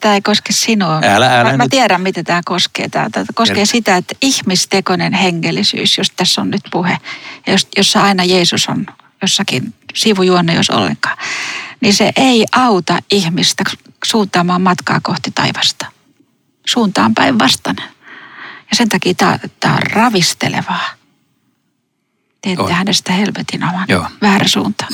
tämä 0.00 0.14
ei 0.14 0.20
koske 0.22 0.52
sinua. 0.52 1.00
Älä- 1.04 1.40
älä 1.40 1.50
mä, 1.50 1.56
mä 1.56 1.68
tiedän, 1.70 2.00
mitä 2.00 2.22
tämä 2.22 2.40
koskee. 2.44 2.88
Tämä 2.88 3.08
koskee 3.34 3.54
Kerro. 3.54 3.66
sitä, 3.66 3.96
että 3.96 4.14
ihmistekoinen 4.22 5.12
hengellisyys, 5.12 5.98
jos 5.98 6.10
tässä 6.10 6.40
on 6.40 6.50
nyt 6.50 6.62
puhe, 6.70 6.98
jos, 7.46 7.68
jossa 7.76 8.02
aina 8.02 8.24
Jeesus 8.24 8.68
on 8.68 8.86
jossakin 9.22 9.74
sivujuonne, 9.94 10.54
jos 10.54 10.70
ollenkaan, 10.70 11.18
niin 11.80 11.94
se 11.94 12.12
ei 12.16 12.44
auta 12.52 12.98
ihmistä 13.10 13.64
suuntaamaan 14.04 14.62
matkaa 14.62 15.00
kohti 15.02 15.30
taivasta. 15.30 15.86
Suuntaan 16.66 17.14
päinvastainen. 17.14 17.84
Ja 18.70 18.76
sen 18.76 18.88
takia 18.88 19.14
tämä 19.14 19.38
on 19.74 19.82
ravistelevaa. 19.92 20.88
Teette 22.42 22.62
On. 22.62 22.72
hänestä 22.72 23.12
helvetin 23.12 23.64
oman. 23.64 23.84
Joo. 23.88 24.06
Väärä 24.22 24.48
suunta. 24.48 24.86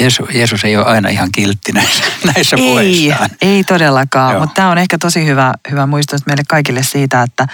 Jeesus, 0.00 0.28
Jeesus 0.34 0.64
ei 0.64 0.76
ole 0.76 0.84
aina 0.84 1.08
ihan 1.08 1.32
kiltti 1.32 1.72
näissä, 1.72 2.02
näissä 2.34 2.56
Ei, 2.56 2.62
puheissaan. 2.62 3.30
ei 3.42 3.64
todellakaan, 3.64 4.32
Joo. 4.32 4.40
mutta 4.40 4.54
tämä 4.54 4.70
on 4.70 4.78
ehkä 4.78 4.98
tosi 4.98 5.26
hyvä, 5.26 5.54
hyvä 5.70 5.86
muistutus 5.86 6.26
meille 6.26 6.42
kaikille 6.48 6.82
siitä, 6.82 7.22
että 7.22 7.46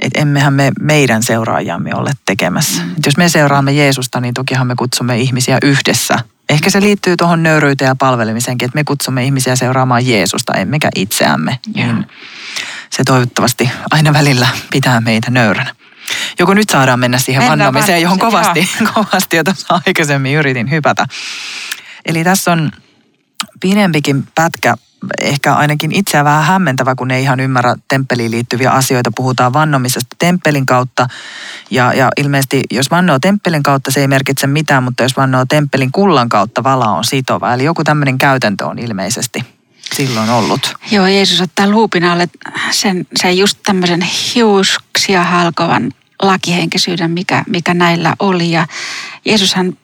et 0.00 0.16
emmehän 0.16 0.52
me 0.52 0.72
meidän 0.80 1.22
seuraajamme 1.22 1.94
ole 1.94 2.10
tekemässä. 2.24 2.82
Mm. 2.82 2.90
Et 2.90 3.06
jos 3.06 3.16
me 3.16 3.28
seuraamme 3.28 3.72
Jeesusta, 3.72 4.20
niin 4.20 4.34
tokihan 4.34 4.66
me 4.66 4.74
kutsumme 4.78 5.18
ihmisiä 5.18 5.58
yhdessä. 5.62 6.18
Ehkä 6.48 6.70
se 6.70 6.80
liittyy 6.80 7.16
tuohon 7.16 7.42
nöyryyteen 7.42 7.88
ja 7.88 7.96
palvelemiseenkin, 7.96 8.66
että 8.66 8.76
me 8.76 8.84
kutsumme 8.84 9.24
ihmisiä 9.24 9.56
seuraamaan 9.56 10.06
Jeesusta, 10.06 10.54
emmekä 10.54 10.88
itseämme. 10.94 11.58
Niin 11.74 12.06
se 12.90 13.04
toivottavasti 13.04 13.70
aina 13.90 14.12
välillä 14.12 14.48
pitää 14.70 15.00
meitä 15.00 15.30
nöyränä. 15.30 15.74
Joko 16.38 16.54
nyt 16.54 16.68
saadaan 16.68 17.00
mennä 17.00 17.18
siihen 17.18 17.42
Mennään 17.42 17.58
vannomiseen, 17.58 18.02
johon 18.02 18.18
kovasti, 18.18 18.70
kovasti 18.94 19.36
jo 19.36 19.44
tuossa 19.44 19.80
aikaisemmin 19.86 20.34
yritin 20.34 20.70
hypätä. 20.70 21.06
Eli 22.06 22.24
tässä 22.24 22.52
on 22.52 22.70
pidempikin 23.60 24.28
pätkä, 24.34 24.76
ehkä 25.18 25.54
ainakin 25.54 25.92
itseä 25.92 26.24
vähän 26.24 26.44
hämmentävä, 26.44 26.94
kun 26.94 27.10
ei 27.10 27.22
ihan 27.22 27.40
ymmärrä 27.40 27.74
temppeliin 27.88 28.30
liittyviä 28.30 28.70
asioita. 28.70 29.10
Puhutaan 29.16 29.52
vannomisesta 29.52 30.16
temppelin 30.18 30.66
kautta 30.66 31.06
ja, 31.70 31.92
ja 31.92 32.08
ilmeisesti 32.16 32.62
jos 32.70 32.90
vannoo 32.90 33.18
temppelin 33.18 33.62
kautta 33.62 33.90
se 33.90 34.00
ei 34.00 34.08
merkitse 34.08 34.46
mitään, 34.46 34.82
mutta 34.82 35.02
jos 35.02 35.16
vannoo 35.16 35.44
temppelin 35.48 35.92
kullan 35.92 36.28
kautta 36.28 36.62
vala 36.62 36.88
on 36.88 37.04
sitova. 37.04 37.54
Eli 37.54 37.64
joku 37.64 37.84
tämmöinen 37.84 38.18
käytäntö 38.18 38.66
on 38.66 38.78
ilmeisesti 38.78 39.44
silloin 39.94 40.30
ollut. 40.30 40.74
Joo, 40.90 41.06
Jeesus 41.06 41.40
ottaa 41.40 41.68
luupin 41.68 42.04
alle 42.04 42.28
sen, 42.70 43.06
sen 43.16 43.38
just 43.38 43.58
tämmöisen 43.64 44.06
hiuksia 44.34 45.24
halkovan 45.24 45.92
lakihenkisyyden, 46.22 47.10
mikä, 47.10 47.44
mikä 47.46 47.74
näillä 47.74 48.16
oli. 48.18 48.50
Ja 48.50 48.66
Jeesushan 49.24 49.76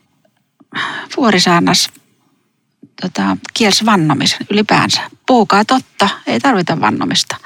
vuorisaarnas 1.16 1.90
tota, 3.02 3.36
kielsi 3.54 3.86
vannomisen 3.86 4.46
ylipäänsä. 4.50 5.00
Puhukaa 5.26 5.64
totta, 5.64 6.08
ei 6.26 6.40
tarvita 6.40 6.80
vannomista. 6.80 7.36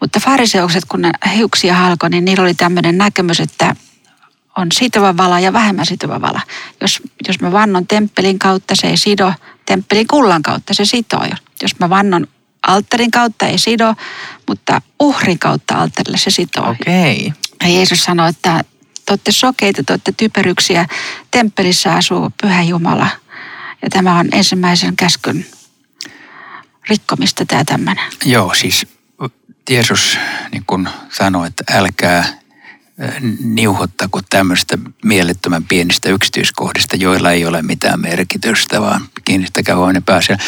Mutta 0.00 0.20
fariseukset, 0.20 0.84
kun 0.84 1.02
ne 1.02 1.10
hiuksia 1.36 1.74
halkoi, 1.74 2.10
niin 2.10 2.24
niillä 2.24 2.42
oli 2.42 2.54
tämmöinen 2.54 2.98
näkemys, 2.98 3.40
että 3.40 3.76
on 4.56 4.68
sitova 4.72 5.16
vala 5.16 5.40
ja 5.40 5.52
vähemmän 5.52 5.86
sitova 5.86 6.20
vala. 6.20 6.40
Jos, 6.80 7.02
jos 7.28 7.40
mä 7.40 7.52
vannon 7.52 7.86
temppelin 7.86 8.38
kautta, 8.38 8.74
se 8.76 8.86
ei 8.86 8.96
sido. 8.96 9.32
Temppelin 9.66 10.06
kullan 10.06 10.42
kautta 10.42 10.74
se 10.74 10.84
sitoo. 10.84 11.26
Jos- 11.62 11.78
mä 11.78 11.90
vannon 11.90 12.26
alttarin 12.66 13.10
kautta, 13.10 13.46
ei 13.46 13.58
sido, 13.58 13.94
mutta 14.46 14.82
uhrin 15.00 15.38
kautta 15.38 15.74
alttarille 15.74 16.18
se 16.18 16.30
sitoo. 16.30 16.70
Okei. 16.70 17.32
Ja 17.62 17.68
Jeesus 17.68 18.04
sanoi, 18.04 18.28
että 18.30 18.64
te 19.06 19.12
olette 19.12 19.32
sokeita, 19.32 19.84
te 19.84 19.92
olette 19.92 20.12
typeryksiä. 20.16 20.86
Temppelissä 21.30 21.94
asuu 21.94 22.32
Pyhä 22.42 22.62
Jumala. 22.62 23.08
Ja 23.82 23.90
tämä 23.90 24.18
on 24.18 24.28
ensimmäisen 24.32 24.96
käskyn 24.96 25.46
rikkomista 26.88 27.46
tämä 27.46 27.64
tämmöinen. 27.64 28.04
Joo, 28.24 28.54
siis 28.54 28.86
Jeesus 29.70 30.18
niin 30.52 30.64
kun 30.66 30.88
sanoi, 31.12 31.46
että 31.46 31.64
älkää 31.70 32.24
niuhottako 33.44 34.20
tämmöistä 34.30 34.78
mielettömän 35.04 35.64
pienistä 35.64 36.08
yksityiskohdista, 36.08 36.96
joilla 36.96 37.32
ei 37.32 37.46
ole 37.46 37.62
mitään 37.62 38.00
merkitystä, 38.00 38.80
vaan 38.80 39.08
kiinnittäkää 39.24 39.76
huomioon 39.76 40.02
pääasiaan. 40.02 40.40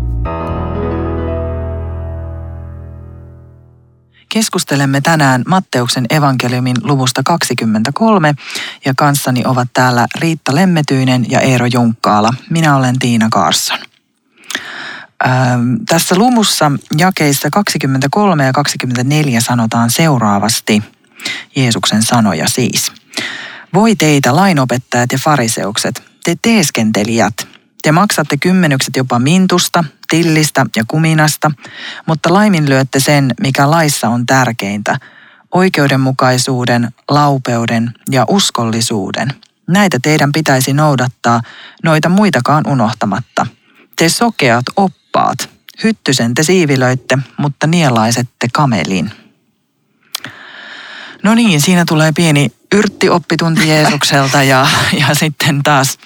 Keskustelemme 4.35 5.01
tänään 5.01 5.43
Matteuksen 5.47 6.07
evankeliumin 6.11 6.77
luvusta 6.83 7.23
23 7.25 8.35
ja 8.85 8.93
kanssani 8.97 9.43
ovat 9.47 9.69
täällä 9.73 10.07
Riitta 10.21 10.55
Lemmetyinen 10.55 11.31
ja 11.31 11.41
Eero 11.41 11.67
Junkkaala. 11.73 12.35
Minä 12.51 12.77
olen 12.77 12.99
Tiina 12.99 13.29
Karsson. 13.31 13.79
Ähm, 15.27 15.75
tässä 15.89 16.15
luvussa 16.19 16.73
jakeissa 16.99 17.49
23 17.51 18.45
ja 18.45 18.53
24 18.53 19.41
sanotaan 19.41 19.91
seuraavasti 19.91 20.83
Jeesuksen 21.57 22.03
sanoja 22.03 22.49
siis. 22.49 22.93
Voi 23.75 23.97
teitä 23.97 24.37
lainopettajat 24.37 25.13
ja 25.13 25.19
fariseukset, 25.19 26.03
te 26.25 26.37
teeskentelijät, 26.43 27.49
te 27.85 27.93
maksatte 27.93 28.37
kymmenykset 28.37 28.97
jopa 28.97 29.19
mintusta, 29.19 29.85
tillistä 30.09 30.67
ja 30.77 30.85
kuminasta, 30.89 31.51
mutta 32.07 32.33
laiminlyötte 32.33 33.01
sen, 33.01 33.35
mikä 33.41 33.71
laissa 33.71 34.09
on 34.09 34.27
tärkeintä, 34.27 34.99
oikeudenmukaisuuden, 35.55 36.89
laupeuden 37.09 37.95
ja 38.11 38.25
uskollisuuden. 38.29 39.29
Näitä 39.67 39.99
teidän 40.03 40.33
pitäisi 40.33 40.73
noudattaa, 40.73 41.41
noita 41.83 42.09
muitakaan 42.09 42.67
unohtamatta. 42.67 43.47
Te 43.97 44.09
sokeat 44.09 44.65
oppaat, 44.77 45.51
hyttysen 45.85 46.35
te 46.35 46.43
siivilöitte, 46.43 47.19
mutta 47.37 47.67
nielaisette 47.67 48.49
kamelin. 48.53 49.11
No 51.23 51.35
niin, 51.35 51.61
siinä 51.61 51.85
tulee 51.89 52.13
pieni 52.13 52.53
yrttioppitunti 52.75 53.69
Jeesukselta 53.73 54.43
ja, 54.43 54.67
ja 54.99 55.15
sitten 55.15 55.63
taas 55.63 55.99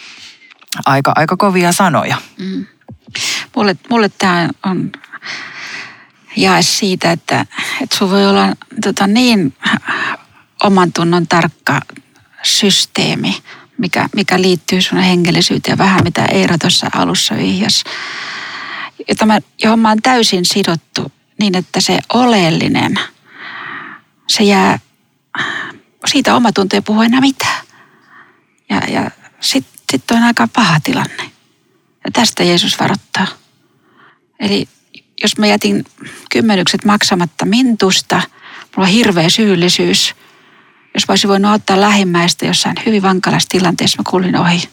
aika, 0.86 1.12
aika 1.14 1.36
kovia 1.36 1.72
sanoja. 1.72 2.16
Mm. 2.38 2.66
Mulle, 3.56 3.76
mulle 3.90 4.08
tämä 4.08 4.48
on 4.66 4.92
jae 6.36 6.62
siitä, 6.62 7.12
että, 7.12 7.46
että 7.82 7.96
sun 7.96 8.10
voi 8.10 8.26
olla 8.26 8.56
tota, 8.82 9.06
niin 9.06 9.54
oman 10.62 10.92
tunnon 10.92 11.26
tarkka 11.26 11.80
systeemi, 12.42 13.42
mikä, 13.78 14.08
mikä 14.14 14.40
liittyy 14.40 14.82
sun 14.82 14.98
hengellisyyteen, 14.98 15.78
vähän 15.78 16.04
mitä 16.04 16.24
Eera 16.24 16.58
tuossa 16.58 16.90
alussa 16.94 17.36
vihjas, 17.36 17.84
jota 19.08 19.26
mä, 19.26 19.38
johon 19.62 19.78
mä 19.78 19.88
oon 19.88 20.02
täysin 20.02 20.44
sidottu 20.44 21.12
niin, 21.40 21.56
että 21.56 21.80
se 21.80 21.98
oleellinen, 22.14 23.00
se 24.28 24.44
jää, 24.44 24.78
siitä 26.06 26.36
omatunto 26.36 26.76
ei 26.76 26.82
puhu 26.82 27.02
enää 27.02 27.20
mitään. 27.20 27.66
Ja, 28.70 28.82
ja 28.88 29.10
sitten 29.40 29.77
sit 29.92 30.10
on 30.10 30.22
aika 30.22 30.48
paha 30.52 30.80
tilanne. 30.80 31.30
Ja 32.04 32.10
tästä 32.12 32.44
Jeesus 32.44 32.80
varoittaa. 32.80 33.26
Eli 34.40 34.68
jos 35.22 35.38
mä 35.38 35.46
jätin 35.46 35.84
kymmenykset 36.30 36.84
maksamatta 36.84 37.46
mintusta, 37.46 38.22
mulla 38.76 38.88
on 38.88 38.94
hirveä 38.94 39.28
syyllisyys. 39.28 40.14
Jos 40.94 41.08
mä 41.08 41.12
olisin 41.12 41.30
voinut 41.30 41.54
ottaa 41.54 41.80
lähimmäistä 41.80 42.46
jossain 42.46 42.76
hyvin 42.86 43.02
vankalassa 43.02 43.48
tilanteessa, 43.48 43.98
mä 43.98 44.10
kuulin 44.10 44.36
ohi. 44.36 44.68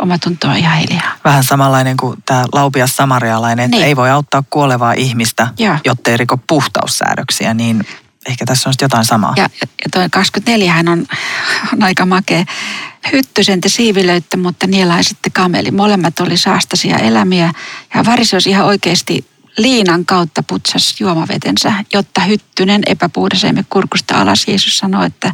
Oma 0.00 0.18
tunto 0.18 0.48
on 0.48 0.56
ihan 0.56 0.78
hiljaa. 0.78 1.12
Vähän 1.24 1.44
samanlainen 1.44 1.96
kuin 1.96 2.22
tämä 2.26 2.44
laupias 2.52 2.96
samarialainen, 2.96 3.64
että 3.64 3.76
niin. 3.76 3.86
ei 3.86 3.96
voi 3.96 4.10
auttaa 4.10 4.42
kuolevaa 4.50 4.92
ihmistä, 4.92 5.48
jotta 5.84 6.10
ei 6.10 6.16
riko 6.16 6.36
puhtaussäädöksiä, 6.46 7.54
niin 7.54 7.86
ehkä 8.28 8.44
tässä 8.46 8.68
on 8.68 8.74
jotain 8.82 9.04
samaa. 9.04 9.34
Ja, 9.36 9.48
ja 9.62 9.90
toi 9.92 10.08
24 10.10 10.72
hän 10.72 10.88
on, 10.88 11.06
on 11.72 11.82
aika 11.82 12.06
makea. 12.06 12.44
Hyttysen 13.12 13.60
te 13.60 13.68
siivilöitte, 13.68 14.36
mutta 14.36 14.66
nielaisitte 14.66 15.30
kameli. 15.30 15.70
Molemmat 15.70 16.20
oli 16.20 16.36
saastaisia 16.36 16.98
elämiä. 16.98 17.52
Ja 17.94 18.04
Varisos 18.04 18.46
ihan 18.46 18.66
oikeasti 18.66 19.24
liinan 19.58 20.06
kautta 20.06 20.42
putsas 20.42 21.00
juomavetensä, 21.00 21.72
jotta 21.92 22.20
hyttynen 22.20 22.82
epäpuhdas 22.86 23.44
ei 23.44 23.52
kurkusta 23.70 24.20
alas. 24.20 24.48
Jeesus 24.48 24.78
sanoi, 24.78 25.06
että 25.06 25.32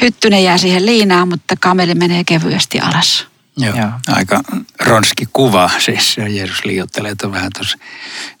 hyttynen 0.00 0.44
jää 0.44 0.58
siihen 0.58 0.86
liinaan, 0.86 1.28
mutta 1.28 1.54
kameli 1.60 1.94
menee 1.94 2.24
kevyesti 2.24 2.80
alas. 2.80 3.26
Joo, 3.56 3.76
Joo. 3.76 3.90
aika 4.08 4.40
ronski 4.80 5.24
kuva. 5.32 5.70
Siis 5.78 6.16
Jeesus 6.28 6.64
liiottelee, 6.64 7.10
että 7.10 7.26
on 7.26 7.32
vähän 7.32 7.50
tuossa 7.58 7.78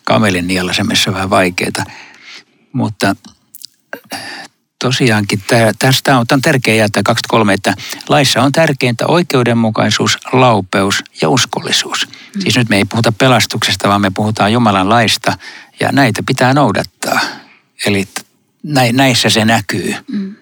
kamelin 0.04 0.46
nielasemissa 0.46 1.12
vähän 1.12 1.30
vaikeaa. 1.30 1.84
Mutta 2.72 3.16
tosiaankin 4.82 5.42
tästä 5.78 6.18
on, 6.18 6.26
on 6.32 6.40
tärkeä 6.40 6.74
jättää 6.74 7.02
23, 7.02 7.54
että 7.54 7.74
laissa 8.08 8.42
on 8.42 8.52
tärkeintä 8.52 9.06
oikeudenmukaisuus, 9.06 10.18
laupeus 10.32 11.04
ja 11.20 11.28
uskollisuus. 11.28 12.08
Mm. 12.08 12.42
Siis 12.42 12.56
nyt 12.56 12.68
me 12.68 12.76
ei 12.76 12.84
puhuta 12.84 13.12
pelastuksesta, 13.12 13.88
vaan 13.88 14.00
me 14.00 14.10
puhutaan 14.10 14.52
Jumalan 14.52 14.88
laista 14.88 15.38
ja 15.80 15.92
näitä 15.92 16.22
pitää 16.26 16.54
noudattaa. 16.54 17.20
Eli 17.86 18.08
näissä 18.92 19.30
se 19.30 19.44
näkyy, 19.44 19.94
mm. 20.12 20.34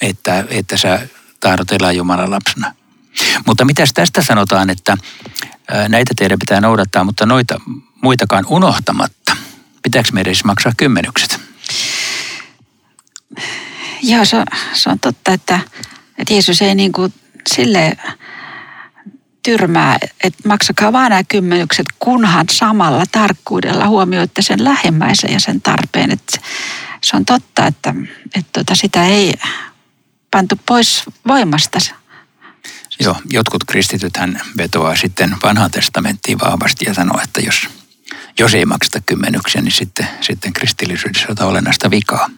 että, 0.00 0.44
että 0.50 0.76
sä 0.76 1.08
tahdot 1.40 1.72
elää 1.72 1.92
Jumalan 1.92 2.30
lapsena. 2.30 2.74
Mutta 3.46 3.64
mitä 3.64 3.84
tästä 3.94 4.22
sanotaan, 4.22 4.70
että 4.70 4.96
näitä 5.88 6.14
teidän 6.16 6.38
pitää 6.38 6.60
noudattaa, 6.60 7.04
mutta 7.04 7.26
noita 7.26 7.60
muitakaan 8.02 8.44
unohtamatta. 8.48 9.36
Pitääkö 9.82 10.08
meidän 10.12 10.34
siis 10.34 10.44
maksaa 10.44 10.72
kymmenykset? 10.76 11.41
Joo, 14.02 14.24
se, 14.24 14.36
se 14.72 14.90
on 14.90 14.98
totta, 14.98 15.32
että, 15.32 15.60
että 16.18 16.34
Jeesus 16.34 16.62
ei 16.62 16.74
niin 16.74 16.92
kuin 16.92 17.14
sille 17.54 17.96
tyrmää, 19.42 19.98
että 20.24 20.48
maksakaa 20.48 20.92
vaan 20.92 21.10
nämä 21.10 21.24
kymmenykset, 21.24 21.86
kunhan 21.98 22.46
samalla 22.50 23.04
tarkkuudella 23.12 23.88
huomioitte 23.88 24.42
sen 24.42 24.64
lähimmäisen 24.64 25.32
ja 25.32 25.40
sen 25.40 25.62
tarpeen. 25.62 26.10
Että 26.10 26.38
se 27.04 27.16
on 27.16 27.24
totta, 27.24 27.66
että, 27.66 27.94
että 28.34 28.50
tota, 28.52 28.74
sitä 28.74 29.06
ei 29.06 29.34
pantu 30.30 30.60
pois 30.66 31.02
voimasta. 31.26 31.78
Joo, 33.00 33.16
jotkut 33.30 33.64
kristitythän 33.64 34.40
vetoaa 34.56 34.96
sitten 34.96 35.36
vanhaan 35.42 35.70
testamenttiin 35.70 36.40
vahvasti 36.40 36.84
ja 36.84 36.94
sanoo, 36.94 37.20
että 37.24 37.40
jos, 37.40 37.68
jos 38.38 38.54
ei 38.54 38.64
makseta 38.64 39.00
kymmenyksiä, 39.06 39.60
niin 39.60 39.72
sitten, 39.72 40.08
sitten 40.20 40.52
kristillisyydessä 40.52 41.26
on 41.30 41.48
olennaista 41.48 41.90
vikaa. 41.90 42.30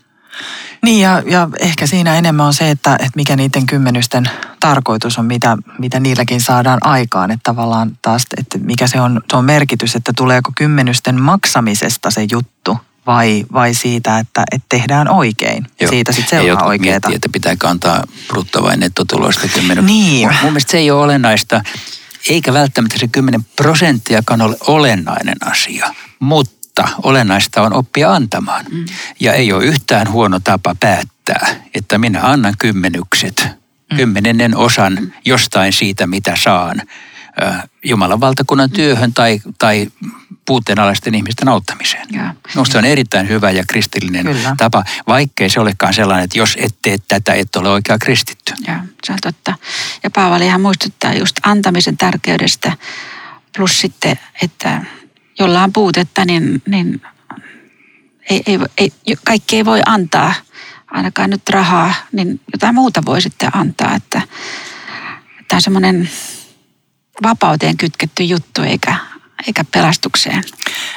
Niin 0.85 1.01
ja, 1.01 1.23
ja 1.27 1.49
ehkä 1.59 1.87
siinä 1.87 2.15
enemmän 2.15 2.47
on 2.47 2.55
se, 2.55 2.71
että, 2.71 2.95
että 2.95 3.13
mikä 3.17 3.37
niiden 3.37 3.67
kymmenysten 3.67 4.31
tarkoitus 4.61 5.19
on, 5.19 5.27
mitä, 5.27 5.57
mitä 5.79 6.01
niilläkin 6.01 6.41
saadaan 6.41 6.79
aikaan. 6.83 7.31
Että 7.31 7.43
tavallaan 7.43 7.99
taas, 8.03 8.27
että 8.37 8.59
mikä 8.59 8.87
se 8.87 9.01
on, 9.01 9.21
se 9.31 9.37
on 9.37 9.45
merkitys, 9.45 9.97
että 9.97 10.13
tuleeko 10.17 10.53
kymmenysten 10.55 11.23
maksamisesta 11.23 12.11
se 12.11 12.27
juttu 12.31 12.79
vai, 13.07 13.45
vai 13.53 13.75
siitä, 13.75 14.19
että, 14.19 14.45
että 14.53 14.67
tehdään 14.69 15.11
oikein. 15.11 15.67
Joo. 15.81 15.91
Siitä 15.91 16.13
sitten 16.13 16.41
seuraa 16.41 16.67
oikeaa. 16.67 16.93
Miettii, 16.93 17.15
että 17.15 17.29
pitää 17.33 17.57
kantaa 17.57 18.05
brutto 18.29 18.63
vai 18.63 18.77
nettotuloista 18.77 19.49
kymmenen. 19.49 19.87
Niin. 19.87 20.29
Mun, 20.29 20.37
mun 20.43 20.51
mielestä 20.51 20.71
se 20.71 20.79
ei 20.79 20.91
ole 20.91 21.03
olennaista, 21.05 21.63
eikä 22.29 22.53
välttämättä 22.53 22.99
se 22.99 23.09
kymmenen 23.09 23.47
prosenttiakaan 23.57 24.41
ole 24.41 24.57
olennainen 24.67 25.37
asia. 25.45 25.95
Mutta 26.21 26.54
mutta 26.81 26.93
olennaista 27.03 27.63
on 27.63 27.73
oppia 27.73 28.13
antamaan. 28.13 28.65
Mm. 28.71 28.85
Ja 29.21 29.33
ei 29.33 29.53
ole 29.53 29.65
yhtään 29.65 30.11
huono 30.13 30.41
tapa 30.41 30.75
päättää, 30.81 31.55
että 31.75 31.99
minä 31.99 32.21
annan 32.23 32.55
kymmenykset, 32.59 33.49
mm. 33.91 33.97
kymmenennen 33.97 34.57
osan 34.57 34.99
mm. 35.01 35.13
jostain 35.25 35.73
siitä, 35.73 36.07
mitä 36.07 36.37
saan 36.37 36.83
Jumalan 37.85 38.21
valtakunnan 38.21 38.71
mm. 38.71 38.75
työhön 38.75 39.15
tai, 39.15 39.41
tai 39.59 39.89
puutteenalaisten 40.47 41.15
ihmisten 41.15 41.49
auttamiseen. 41.49 42.07
Minusta 42.55 42.73
se 42.73 42.79
on 42.79 42.85
erittäin 42.85 43.29
hyvä 43.29 43.51
ja 43.51 43.65
kristillinen 43.69 44.25
Kyllä. 44.27 44.55
tapa, 44.57 44.85
vaikkei 45.07 45.51
se 45.51 45.61
olekaan 45.61 45.95
sellainen, 45.95 46.25
että 46.25 46.39
jos 46.39 46.57
et 46.61 46.75
tee 46.83 46.97
tätä, 47.09 47.35
et 47.35 47.57
ole 47.57 47.69
oikea 47.69 47.99
kristitty. 47.99 48.53
Joo, 48.69 48.77
se 49.05 49.13
on 49.13 49.19
totta. 49.23 49.55
Ja 50.03 50.11
Paavalihan 50.11 50.61
muistuttaa 50.61 51.15
just 51.15 51.37
antamisen 51.43 51.97
tärkeydestä, 51.97 52.73
plus 53.57 53.81
sitten, 53.81 54.19
että 54.43 54.83
jolla 55.39 55.63
on 55.63 55.73
puutetta, 55.73 56.25
niin, 56.25 56.63
niin 56.67 57.03
ei, 58.31 58.43
ei, 58.47 58.59
ei, 58.79 58.93
kaikki 59.25 59.57
ei 59.57 59.65
voi 59.65 59.81
antaa, 59.87 60.35
ainakaan 60.91 61.31
nyt 61.31 61.49
rahaa, 61.49 61.95
niin 62.13 62.41
jotain 62.53 62.75
muuta 62.75 63.03
voi 63.07 63.21
sitten 63.21 63.57
antaa. 63.57 63.95
Että 63.95 64.23
tämä 65.49 65.57
on 65.57 65.63
semmoinen 65.63 66.11
vapauteen 67.23 67.77
kytketty 67.77 68.23
juttu 68.23 68.63
eikä, 68.63 68.97
eikä 69.47 69.65
pelastukseen. 69.73 70.45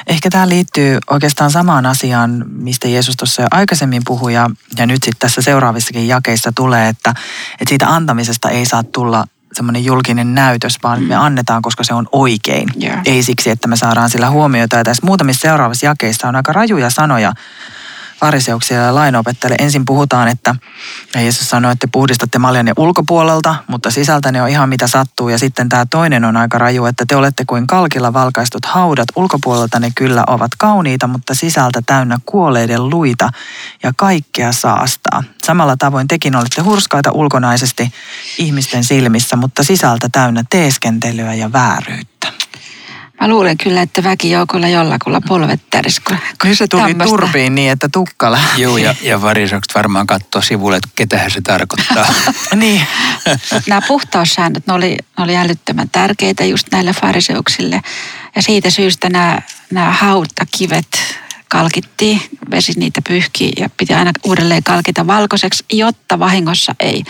Ehkä 0.06 0.30
tämä 0.30 0.48
liittyy 0.48 0.98
oikeastaan 1.10 1.50
samaan 1.50 1.86
asiaan, 1.86 2.44
mistä 2.48 2.88
Jeesus 2.88 3.16
tuossa 3.16 3.42
jo 3.42 3.48
aikaisemmin 3.50 4.02
puhui 4.06 4.34
ja, 4.34 4.50
ja 4.78 4.86
nyt 4.86 5.02
sitten 5.04 5.20
tässä 5.20 5.42
seuraavissakin 5.42 6.08
jakeissa 6.08 6.52
tulee, 6.54 6.88
että, 6.88 7.10
että 7.52 7.68
siitä 7.68 7.88
antamisesta 7.88 8.50
ei 8.50 8.66
saa 8.66 8.82
tulla 8.82 9.24
semmoinen 9.58 9.84
julkinen 9.84 10.34
näytös, 10.34 10.78
vaan 10.82 11.02
me 11.02 11.16
annetaan, 11.16 11.62
koska 11.62 11.84
se 11.84 11.94
on 11.94 12.06
oikein. 12.12 12.68
Yeah. 12.82 13.00
Ei 13.04 13.22
siksi, 13.22 13.50
että 13.50 13.68
me 13.68 13.76
saadaan 13.76 14.10
sillä 14.10 14.30
huomiota. 14.30 14.76
Ja 14.76 14.84
tässä 14.84 15.06
muutamissa 15.06 15.40
seuraavissa 15.40 15.86
jakeissa 15.86 16.28
on 16.28 16.36
aika 16.36 16.52
rajuja 16.52 16.90
sanoja 16.90 17.32
fariseuksille 18.20 18.82
ja 18.82 18.94
lainopettajille. 18.94 19.56
Ensin 19.58 19.84
puhutaan, 19.84 20.28
että 20.28 20.54
Jeesus 21.14 21.50
sanoi, 21.50 21.72
että 21.72 21.86
te 21.86 21.90
puhdistatte 21.92 22.38
maljanne 22.38 22.72
ulkopuolelta, 22.76 23.54
mutta 23.66 23.90
sisältä 23.90 24.32
ne 24.32 24.42
on 24.42 24.48
ihan 24.48 24.68
mitä 24.68 24.86
sattuu. 24.86 25.28
Ja 25.28 25.38
sitten 25.38 25.68
tämä 25.68 25.86
toinen 25.86 26.24
on 26.24 26.36
aika 26.36 26.58
raju, 26.58 26.84
että 26.84 27.04
te 27.08 27.16
olette 27.16 27.44
kuin 27.44 27.66
kalkilla 27.66 28.12
valkaistut 28.12 28.64
haudat. 28.64 29.08
Ulkopuolelta 29.16 29.80
ne 29.80 29.90
kyllä 29.94 30.24
ovat 30.26 30.50
kauniita, 30.58 31.06
mutta 31.06 31.34
sisältä 31.34 31.82
täynnä 31.86 32.18
kuoleiden 32.26 32.88
luita 32.88 33.30
ja 33.82 33.92
kaikkea 33.96 34.52
saastaa. 34.52 35.24
Samalla 35.44 35.76
tavoin 35.76 36.08
tekin 36.08 36.36
olette 36.36 36.62
hurskaita 36.62 37.12
ulkonaisesti 37.12 37.92
ihmisten 38.38 38.84
silmissä, 38.84 39.36
mutta 39.36 39.64
sisältä 39.64 40.08
täynnä 40.12 40.44
teeskentelyä 40.50 41.34
ja 41.34 41.52
vääryyttä. 41.52 42.17
Mä 43.20 43.28
luulen 43.28 43.58
kyllä, 43.58 43.82
että 43.82 44.02
väkijoukolla 44.02 44.68
jollakulla 44.68 45.20
polvet 45.28 45.60
täris, 45.70 46.00
kun, 46.00 46.16
kun 46.42 46.56
se 46.56 46.66
tuli 46.68 46.82
tämmöstä... 46.82 47.04
turpiin 47.04 47.54
niin, 47.54 47.72
että 47.72 47.88
tukka 47.92 48.32
lähti. 48.32 48.62
Joo, 48.62 48.78
ja, 48.78 48.94
ja 49.02 49.22
varisokset 49.22 49.74
varmaan 49.74 50.06
katsoo 50.06 50.42
sivulle, 50.42 50.76
että 50.76 50.88
ketähän 50.94 51.30
se 51.30 51.40
tarkoittaa. 51.40 52.06
niin. 52.54 52.86
Nämä 53.68 53.82
puhtaussäännöt, 53.88 54.66
ne 54.66 54.72
oli, 54.72 54.96
ne 55.18 55.24
oli 55.24 55.36
älyttömän 55.36 55.90
tärkeitä 55.90 56.44
just 56.44 56.66
näille 56.72 56.92
fariseuksille. 56.92 57.80
Ja 58.36 58.42
siitä 58.42 58.70
syystä 58.70 59.08
nämä, 59.08 59.42
nämä 59.72 59.90
hautakivet 59.92 60.88
kalkittiin, 61.48 62.22
vesi 62.50 62.72
niitä 62.76 63.02
pyyhki 63.08 63.52
ja 63.56 63.70
piti 63.76 63.94
aina 63.94 64.12
uudelleen 64.24 64.62
kalkita 64.62 65.06
valkoiseksi, 65.06 65.64
jotta 65.72 66.18
vahingossa 66.18 66.74
ei 66.80 67.04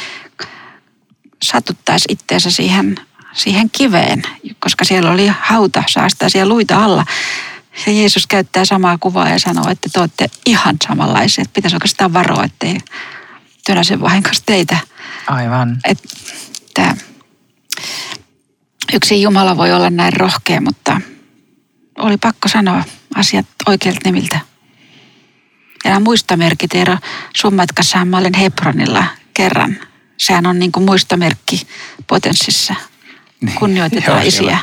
satuttaisi 1.43 2.05
itteensä 2.09 2.51
siihen 2.51 2.97
siihen 3.39 3.71
kiveen, 3.71 4.23
koska 4.59 4.85
siellä 4.85 5.11
oli 5.11 5.33
hauta 5.41 5.83
saastaisia 5.89 6.47
luita 6.47 6.85
alla. 6.85 7.05
Ja 7.87 7.93
Jeesus 7.93 8.27
käyttää 8.27 8.65
samaa 8.65 8.99
kuvaa 8.99 9.29
ja 9.29 9.39
sanoo, 9.39 9.71
että 9.71 9.89
te 9.93 10.01
olette 10.01 10.31
ihan 10.47 10.77
samanlaisia. 10.89 11.43
Että 11.43 11.55
pitäisi 11.55 11.77
oikeastaan 11.77 12.13
varoa, 12.13 12.45
ettei 12.45 12.79
tönäsen 13.65 14.01
vahingossa 14.01 14.43
teitä. 14.47 14.79
Aivan. 15.27 15.79
Että 15.85 16.95
yksi 18.93 19.23
Jumala 19.23 19.57
voi 19.57 19.73
olla 19.73 19.91
näin 19.91 20.13
rohkea, 20.13 20.61
mutta 20.61 21.01
oli 21.99 22.17
pakko 22.17 22.49
sanoa 22.49 22.85
asiat 23.15 23.47
oikeilta 23.67 24.01
nimiltä. 24.05 24.41
Ja 25.85 25.91
nämä 25.91 26.01
muistomerkit, 26.01 26.75
Eero, 26.75 26.97
sun 27.37 27.55
matkassahan 27.55 28.09
mä 28.09 28.19
olin 28.19 28.35
Hebronilla 28.35 29.05
kerran. 29.35 29.77
Sehän 30.17 30.47
on 30.47 30.59
niin 30.59 30.73
kuin 30.73 30.85
muistomerkki 30.85 31.67
potenssissa 32.07 32.75
niin. 33.41 33.55
kunnioitetaan 33.55 34.19
Joo, 34.19 34.29
isiä. 34.29 34.59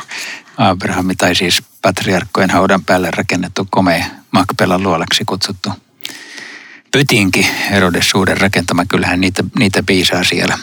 Abrahami 0.56 1.14
tai 1.14 1.34
siis 1.34 1.62
patriarkkojen 1.82 2.50
haudan 2.50 2.84
päälle 2.84 3.10
rakennettu 3.10 3.68
komea 3.70 4.06
Makpelan 4.30 4.82
luolaksi 4.82 5.24
kutsuttu 5.24 5.72
pytinki 6.96 7.48
Herodessuuden 7.70 8.40
rakentama. 8.40 8.84
Kyllähän 8.84 9.20
niitä, 9.20 9.44
niitä 9.58 9.82
piisaa 9.82 10.24
siellä. 10.24 10.58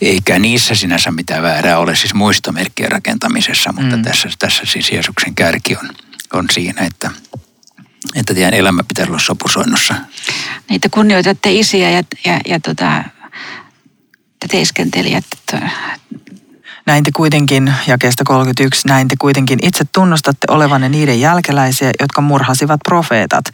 Eikä 0.00 0.38
niissä 0.38 0.74
sinänsä 0.74 1.10
mitään 1.10 1.42
väärää 1.42 1.78
ole 1.78 1.96
siis 1.96 2.14
muistomerkkien 2.14 2.92
rakentamisessa, 2.92 3.72
mutta 3.72 3.96
mm. 3.96 4.02
tässä, 4.02 4.28
tässä 4.38 4.62
siis 4.66 4.92
Jeesuksen 4.92 5.34
kärki 5.34 5.76
on, 5.76 5.88
on 6.32 6.44
siinä, 6.52 6.82
että, 6.82 7.10
että 8.14 8.34
teidän 8.34 8.54
elämä 8.54 8.82
pitää 8.88 9.06
olla 9.06 9.18
sopusoinnussa. 9.18 9.94
Niitä 10.70 10.88
kunnioitatte 10.88 11.52
isiä 11.52 11.90
ja, 11.90 12.02
ja, 12.24 12.40
ja 12.46 12.60
tota, 12.60 13.04
te 14.40 14.48
teiskentelijät 14.50 15.24
näin 16.86 17.04
te 17.04 17.10
kuitenkin, 17.16 17.74
jakeesta 17.86 18.24
31, 18.24 18.88
näin 18.88 19.08
te 19.08 19.16
kuitenkin 19.18 19.58
itse 19.62 19.84
tunnustatte 19.94 20.46
olevanne 20.50 20.88
niiden 20.88 21.20
jälkeläisiä, 21.20 21.90
jotka 22.00 22.20
murhasivat 22.20 22.80
profeetat. 22.84 23.44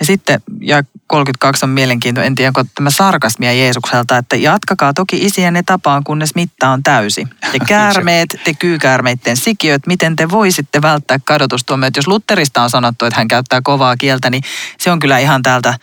Ja 0.00 0.06
sitten, 0.06 0.40
ja 0.60 0.82
32 1.06 1.64
on 1.64 1.70
mielenkiintoinen, 1.70 2.26
en 2.26 2.34
tiedä, 2.34 2.48
onko 2.48 2.64
tämä 2.74 2.90
sarkasmia 2.90 3.52
Jeesukselta, 3.52 4.18
että 4.18 4.36
jatkakaa 4.36 4.94
toki 4.94 5.16
isienne 5.16 5.62
tapaan, 5.62 6.04
kunnes 6.04 6.34
mitta 6.34 6.68
on 6.68 6.82
täysi. 6.82 7.26
Te 7.52 7.58
käärmeet, 7.68 8.40
te 8.44 8.54
kyykäärmeitten 8.54 9.36
sikiöt, 9.36 9.86
miten 9.86 10.16
te 10.16 10.30
voisitte 10.30 10.82
välttää 10.82 11.18
kadotustuomiot? 11.24 11.96
Jos 11.96 12.08
Lutterista 12.08 12.62
on 12.62 12.70
sanottu, 12.70 13.04
että 13.04 13.20
hän 13.20 13.28
käyttää 13.28 13.60
kovaa 13.62 13.96
kieltä, 13.96 14.30
niin 14.30 14.42
se 14.78 14.90
on 14.90 14.98
kyllä 14.98 15.18
ihan 15.18 15.42
täältä, 15.42 15.74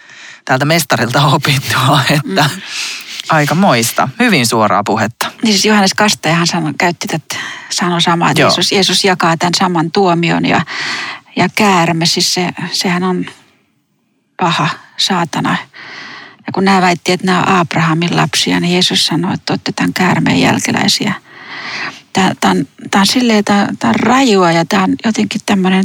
täältä 0.45 0.65
mestarilta 0.65 1.25
opittua, 1.35 1.99
että... 2.09 2.49
Mm 2.55 2.61
Aika 3.29 3.55
moista. 3.55 4.09
Hyvin 4.19 4.47
suoraa 4.47 4.83
puhetta. 4.83 5.22
Niin 5.43 5.53
siis 5.53 5.65
Johannes 5.65 5.93
Kastajahan 5.93 6.47
sano, 6.47 6.73
käytti 6.77 7.07
tätä, 7.07 7.35
sanoi 7.69 8.01
samaa, 8.01 8.29
että 8.29 8.41
Jeesus, 8.41 8.71
Jeesus 8.71 9.03
jakaa 9.03 9.37
tämän 9.37 9.53
saman 9.57 9.91
tuomion 9.91 10.45
ja, 10.45 10.61
ja 11.35 11.49
käärme, 11.55 12.05
siis 12.05 12.33
se, 12.33 12.49
sehän 12.71 13.03
on 13.03 13.25
paha, 14.37 14.69
saatana. 14.97 15.57
Ja 16.47 16.53
kun 16.53 16.65
nämä 16.65 16.81
väitti, 16.81 17.11
että 17.11 17.25
nämä 17.25 17.39
on 17.39 17.47
Abrahamin 17.47 18.17
lapsia, 18.17 18.59
niin 18.59 18.73
Jeesus 18.73 19.05
sanoi, 19.05 19.33
että 19.33 19.53
olette 19.53 19.71
tämän 19.71 19.93
käärmeen 19.93 20.39
jälkeläisiä. 20.39 21.13
Tämä, 22.13 22.31
tämä, 22.39 22.51
on, 22.51 22.67
tämä 22.91 23.01
on 23.01 23.07
silleen, 23.07 23.43
tämä, 23.43 23.67
tämä 23.79 23.89
on 23.89 23.99
rajua 23.99 24.51
ja 24.51 24.65
tämä 24.65 24.83
on 24.83 24.95
jotenkin 25.05 25.41
tämmöinen 25.45 25.83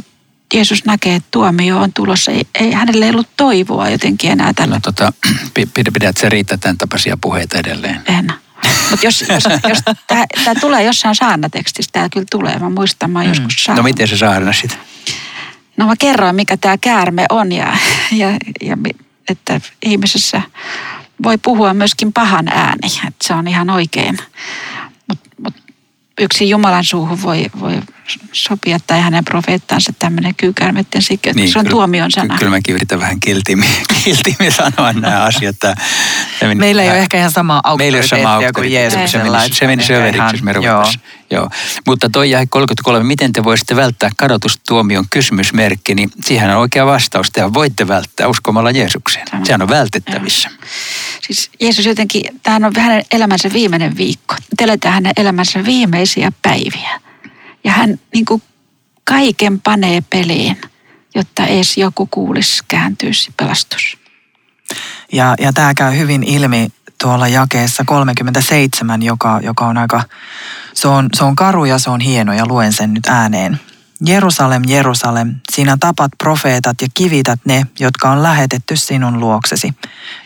Jeesus 0.54 0.84
näkee, 0.84 1.14
että 1.14 1.28
tuomio 1.30 1.78
on 1.78 1.92
tulossa. 1.92 2.30
Ei, 2.30 2.46
ei 2.54 2.72
hänelle 2.72 3.04
ei 3.04 3.10
ollut 3.10 3.36
toivoa 3.36 3.88
jotenkin 3.88 4.30
enää 4.30 4.52
tällä. 4.52 4.74
No, 4.74 4.80
tota, 4.80 5.12
pidät 5.74 6.16
se 6.16 6.28
riittää 6.28 6.56
tämän 6.56 6.78
tapaisia 6.78 7.16
puheita 7.20 7.58
edelleen? 7.58 8.02
En. 8.06 8.32
Mutta 8.90 9.06
jos, 9.06 9.24
jos, 9.28 9.44
jos 9.68 9.78
tämä 10.44 10.60
tulee 10.60 10.84
jossain 10.84 11.14
saarnatekstissä, 11.14 11.90
tämä 11.92 12.08
kyllä 12.08 12.26
tulee. 12.30 12.58
Mä 12.58 12.70
muistan, 12.70 13.10
mä 13.10 13.22
mm. 13.22 13.28
joskus 13.28 13.64
saanut. 13.64 13.76
No 13.76 13.82
miten 13.82 14.08
se 14.08 14.16
saarna 14.16 14.52
sitten? 14.52 14.78
No 15.76 15.86
mä 15.86 15.94
kerroin, 15.98 16.36
mikä 16.36 16.56
tämä 16.56 16.78
käärme 16.78 17.26
on 17.30 17.52
ja, 17.52 17.76
ja, 18.12 18.30
ja 18.62 18.76
että 19.28 19.60
ihmisessä 19.82 20.42
voi 21.22 21.38
puhua 21.38 21.74
myöskin 21.74 22.12
pahan 22.12 22.48
ääni. 22.48 22.88
Että 23.06 23.28
se 23.28 23.34
on 23.34 23.48
ihan 23.48 23.70
oikein. 23.70 24.18
Mutta 25.08 25.28
mut 25.42 25.54
yksi 26.20 26.50
Jumalan 26.50 26.84
suuhun 26.84 27.22
voi, 27.22 27.46
voi 27.60 27.80
sopia 28.32 28.78
tai 28.86 29.00
hänen 29.00 29.24
profeettansa 29.24 29.92
tämmöinen 29.98 30.34
kyykärmetten 30.34 31.02
sikkö, 31.02 31.32
niin, 31.32 31.52
se 31.52 31.58
on 31.58 31.64
kyllä, 31.64 31.74
tuomion 31.74 32.10
sana. 32.10 32.38
Kyllä 32.38 32.50
mäkin 32.50 32.74
yritän 32.74 33.00
vähän 33.00 33.20
kiltimmin, 33.20 33.70
kiltimmin 34.04 34.52
sanoa 34.52 34.92
nämä 34.92 35.22
asiat. 35.22 35.56
Tämä, 35.58 35.74
meni, 36.42 36.54
Meillä 36.54 36.82
ei 36.82 36.90
ole 36.90 36.98
ehkä 36.98 37.18
ihan 37.18 37.30
sama 37.30 37.60
auktoriteettia 37.64 38.52
kuin 38.54 38.72
Jeesus. 38.72 39.10
Se 39.10 39.18
meni, 39.18 39.48
se 39.52 39.66
meni 39.66 39.84
söveriksi, 39.84 40.34
jos 40.34 40.42
me 40.42 40.52
Joo. 40.62 40.84
Joo. 41.30 41.50
Mutta 41.86 42.10
toi 42.10 42.30
jäi 42.30 42.46
33, 42.46 43.04
miten 43.04 43.32
te 43.32 43.44
voisitte 43.44 43.76
välttää 43.76 44.10
kadotustuomion 44.16 45.04
kysymysmerkki, 45.10 45.94
niin 45.94 46.10
siihen 46.20 46.50
on 46.50 46.56
oikea 46.56 46.86
vastaus. 46.86 47.30
Te 47.30 47.54
voitte 47.54 47.88
välttää 47.88 48.28
uskomalla 48.28 48.70
Jeesukseen. 48.70 49.26
Tämä. 49.30 49.44
Sehän 49.44 49.62
on 49.62 49.68
vältettävissä. 49.68 50.48
Joo. 50.48 50.68
Siis 51.26 51.50
Jeesus 51.60 51.86
jotenkin, 51.86 52.40
tämä 52.42 52.66
on 52.66 52.72
hänen 52.76 53.04
elämänsä 53.12 53.52
viimeinen 53.52 53.96
viikko. 53.96 54.34
Te 54.56 54.88
hänen 54.88 55.12
elämänsä 55.16 55.64
viimeisiä 55.64 56.32
päiviä. 56.42 57.00
Ja 57.64 57.72
hän 57.72 58.00
niin 58.14 58.24
kuin 58.24 58.42
kaiken 59.04 59.60
panee 59.60 60.00
peliin, 60.10 60.60
jotta 61.14 61.46
edes 61.46 61.76
joku 61.76 62.08
kuulisi 62.10 62.62
kääntyisi 62.68 63.30
pelastus. 63.36 63.98
Ja, 65.12 65.34
ja 65.40 65.52
tämä 65.52 65.74
käy 65.74 65.98
hyvin 65.98 66.22
ilmi 66.22 66.68
tuolla 67.02 67.28
jakeessa 67.28 67.84
37, 67.84 69.02
joka, 69.02 69.40
joka 69.42 69.66
on 69.66 69.78
aika, 69.78 70.02
se 70.74 70.88
on, 70.88 71.08
se 71.16 71.24
on 71.24 71.36
karu 71.36 71.64
ja 71.64 71.78
se 71.78 71.90
on 71.90 72.00
hieno 72.00 72.32
ja 72.32 72.46
luen 72.46 72.72
sen 72.72 72.94
nyt 72.94 73.06
ääneen. 73.06 73.60
Jerusalem, 74.06 74.62
Jerusalem, 74.66 75.34
sinä 75.52 75.76
tapat 75.80 76.10
profeetat 76.18 76.82
ja 76.82 76.88
kivität 76.94 77.40
ne, 77.44 77.66
jotka 77.78 78.10
on 78.10 78.22
lähetetty 78.22 78.76
sinun 78.76 79.20
luoksesi. 79.20 79.74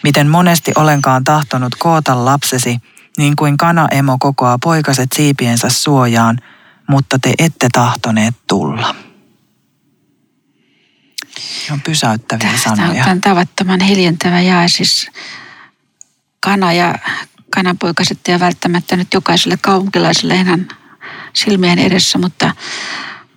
Miten 0.02 0.28
monesti 0.28 0.72
olenkaan 0.76 1.24
tahtonut 1.24 1.74
koota 1.74 2.24
lapsesi, 2.24 2.78
niin 3.18 3.36
kuin 3.36 3.56
kana-emo 3.56 4.16
kokoaa 4.20 4.58
poikaset 4.62 5.08
siipiensä 5.16 5.68
suojaan, 5.68 6.38
mutta 6.88 7.18
te 7.18 7.34
ette 7.38 7.68
tahtoneet 7.72 8.34
tulla. 8.48 8.94
Se 11.66 11.72
on 11.72 11.80
pysäyttäviä 11.80 12.48
Tämä 12.48 12.58
sanoja. 12.58 13.04
Tämä 13.04 13.12
on 13.12 13.20
tavattoman 13.20 13.80
hiljentävä 13.80 14.40
jae. 14.40 14.68
Siis 14.68 15.10
kana 16.40 16.72
ja 16.72 16.98
kananpoikaset 17.50 18.18
ja 18.28 18.40
välttämättä 18.40 18.96
nyt 18.96 19.14
jokaiselle 19.14 19.56
kaupunkilaiselle 19.56 20.34
ihan 20.34 20.68
silmien 21.32 21.78
edessä, 21.78 22.18
mutta, 22.18 22.54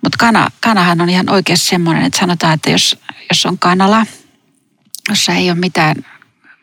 mutta 0.04 0.18
kana, 0.20 0.50
kanahan 0.60 1.02
on 1.02 1.10
ihan 1.10 1.30
oikeasti 1.30 1.68
semmoinen, 1.68 2.04
että 2.04 2.20
sanotaan, 2.20 2.54
että 2.54 2.70
jos, 2.70 3.00
jos 3.30 3.46
on 3.46 3.60
kanala, 3.60 4.06
jossa 5.10 5.34
ei 5.34 5.52
ole 5.52 5.60
mitään 5.60 5.96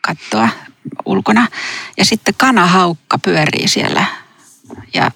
kattoa 0.01 0.49
ulkona, 1.05 1.47
ja 1.97 2.05
sitten 2.05 2.33
kanahaukka 2.37 3.17
pyörii 3.19 3.67
siellä 3.67 4.05
ja 4.93 5.11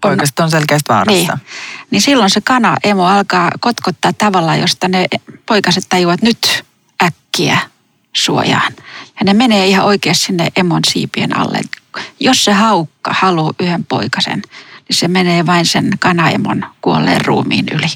Poikaset 0.00 0.38
on 0.38 0.50
selkeästi 0.50 0.88
vaarassa. 0.88 1.34
Niin. 1.34 1.46
niin 1.90 2.02
silloin 2.02 2.30
se 2.30 2.40
kana 2.40 2.76
emo 2.84 3.06
alkaa 3.06 3.50
kotkottaa 3.60 4.12
tavalla, 4.12 4.56
josta 4.56 4.88
ne 4.88 5.06
poikaset 5.46 5.84
tajuavat 5.88 6.22
nyt 6.22 6.64
äkkiä 7.02 7.58
suojaan. 8.16 8.72
Ja 9.20 9.24
ne 9.24 9.34
menee 9.34 9.66
ihan 9.66 9.86
oikeasti 9.86 10.24
sinne 10.24 10.48
emon 10.56 10.80
siipien 10.90 11.36
alle. 11.36 11.60
Jos 12.20 12.44
se 12.44 12.52
haukka 12.52 13.14
haluaa 13.18 13.52
yhden 13.60 13.84
poikasen, 13.84 14.42
niin 14.88 14.96
se 14.96 15.08
menee 15.08 15.46
vain 15.46 15.66
sen 15.66 15.90
kanaemon 15.98 16.64
kuolleen 16.80 17.24
ruumiin 17.24 17.68
yli. 17.72 17.86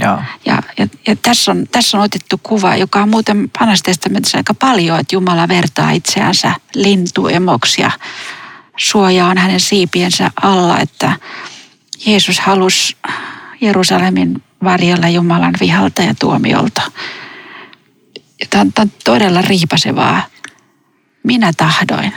Joo. 0.00 0.22
Ja, 0.44 0.62
ja, 0.78 0.86
ja 1.06 1.16
tässä, 1.16 1.50
on, 1.50 1.66
tässä 1.72 1.98
on 1.98 2.04
otettu 2.04 2.40
kuva, 2.42 2.76
joka 2.76 3.02
on 3.02 3.08
muuten 3.08 3.50
vanhassa 3.60 3.84
testamentissa 3.84 4.38
aika 4.38 4.54
paljon, 4.54 5.00
että 5.00 5.16
Jumala 5.16 5.48
vertaa 5.48 5.90
itseänsä 5.90 6.54
lintuemoksi 6.74 7.82
ja 7.82 7.90
suojaa 8.76 9.30
on 9.30 9.38
hänen 9.38 9.60
siipiensä 9.60 10.30
alla, 10.42 10.78
että 10.78 11.16
Jeesus 12.06 12.40
halusi 12.40 12.96
Jerusalemin 13.60 14.42
varjella 14.64 15.08
Jumalan 15.08 15.54
vihalta 15.60 16.02
ja 16.02 16.14
tuomiolta. 16.14 16.82
Ja 18.40 18.46
tämä 18.50 18.60
on, 18.60 18.72
tämä 18.72 18.82
on 18.82 18.92
todella 19.04 19.42
riipasevaa. 19.42 20.26
Minä 21.22 21.52
tahdoin, 21.56 22.12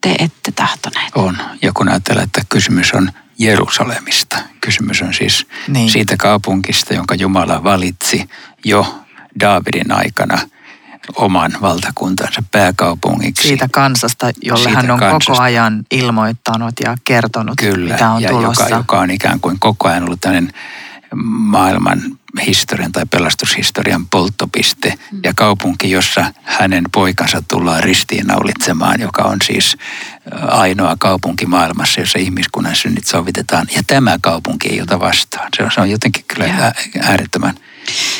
te 0.00 0.14
ette 0.18 0.52
tahtoneet. 0.52 1.12
On. 1.14 1.36
Ja 1.62 1.72
kun 1.72 1.88
ajatellaan, 1.88 2.24
että 2.24 2.42
kysymys 2.48 2.92
on 2.92 3.12
Jerusalemista. 3.38 4.38
Kysymys 4.60 5.02
on 5.02 5.14
siis 5.14 5.46
niin. 5.68 5.90
siitä 5.90 6.16
kaupunkista, 6.16 6.94
jonka 6.94 7.14
Jumala 7.14 7.64
valitsi 7.64 8.28
jo 8.64 9.04
Daavidin 9.40 9.92
aikana 9.92 10.38
oman 11.16 11.52
valtakuntansa 11.60 12.42
pääkaupungiksi. 12.50 13.48
Siitä 13.48 13.68
kansasta, 13.72 14.30
jolle 14.42 14.62
Siitä 14.62 14.76
hän 14.76 14.90
on 14.90 14.98
kansasta. 14.98 15.32
koko 15.32 15.42
ajan 15.42 15.84
ilmoittanut 15.90 16.74
ja 16.84 16.96
kertonut, 17.04 17.54
Kyllä, 17.58 17.92
mitä 17.92 18.10
on 18.10 18.22
ja 18.22 18.28
tulossa. 18.28 18.64
Joka, 18.64 18.76
joka 18.76 19.00
on 19.00 19.10
ikään 19.10 19.40
kuin 19.40 19.58
koko 19.58 19.88
ajan 19.88 20.04
ollut 20.04 20.20
tämmöinen 20.20 20.52
maailman 21.14 22.02
historian 22.46 22.92
tai 22.92 23.06
pelastushistorian 23.06 24.06
polttopiste 24.06 24.94
mm. 25.12 25.20
ja 25.24 25.32
kaupunki, 25.36 25.90
jossa 25.90 26.32
hänen 26.42 26.84
poikansa 26.92 27.42
tullaan 27.48 27.82
ristiinnaulitsemaan, 27.82 29.00
joka 29.00 29.22
on 29.22 29.36
siis 29.44 29.76
ainoa 30.48 30.96
kaupunki 30.98 31.46
maailmassa, 31.46 32.00
jossa 32.00 32.18
ihmiskunnan 32.18 32.76
synnit 32.76 33.06
sovitetaan. 33.06 33.66
Ja 33.76 33.82
tämä 33.86 34.18
kaupunki 34.20 34.68
ei 34.68 34.80
ota 34.80 35.00
vastaan. 35.00 35.48
Se 35.56 35.62
on, 35.62 35.70
se 35.74 35.80
on 35.80 35.90
jotenkin 35.90 36.24
kyllä 36.28 36.46
ja. 36.46 36.72
äärettömän 37.02 37.54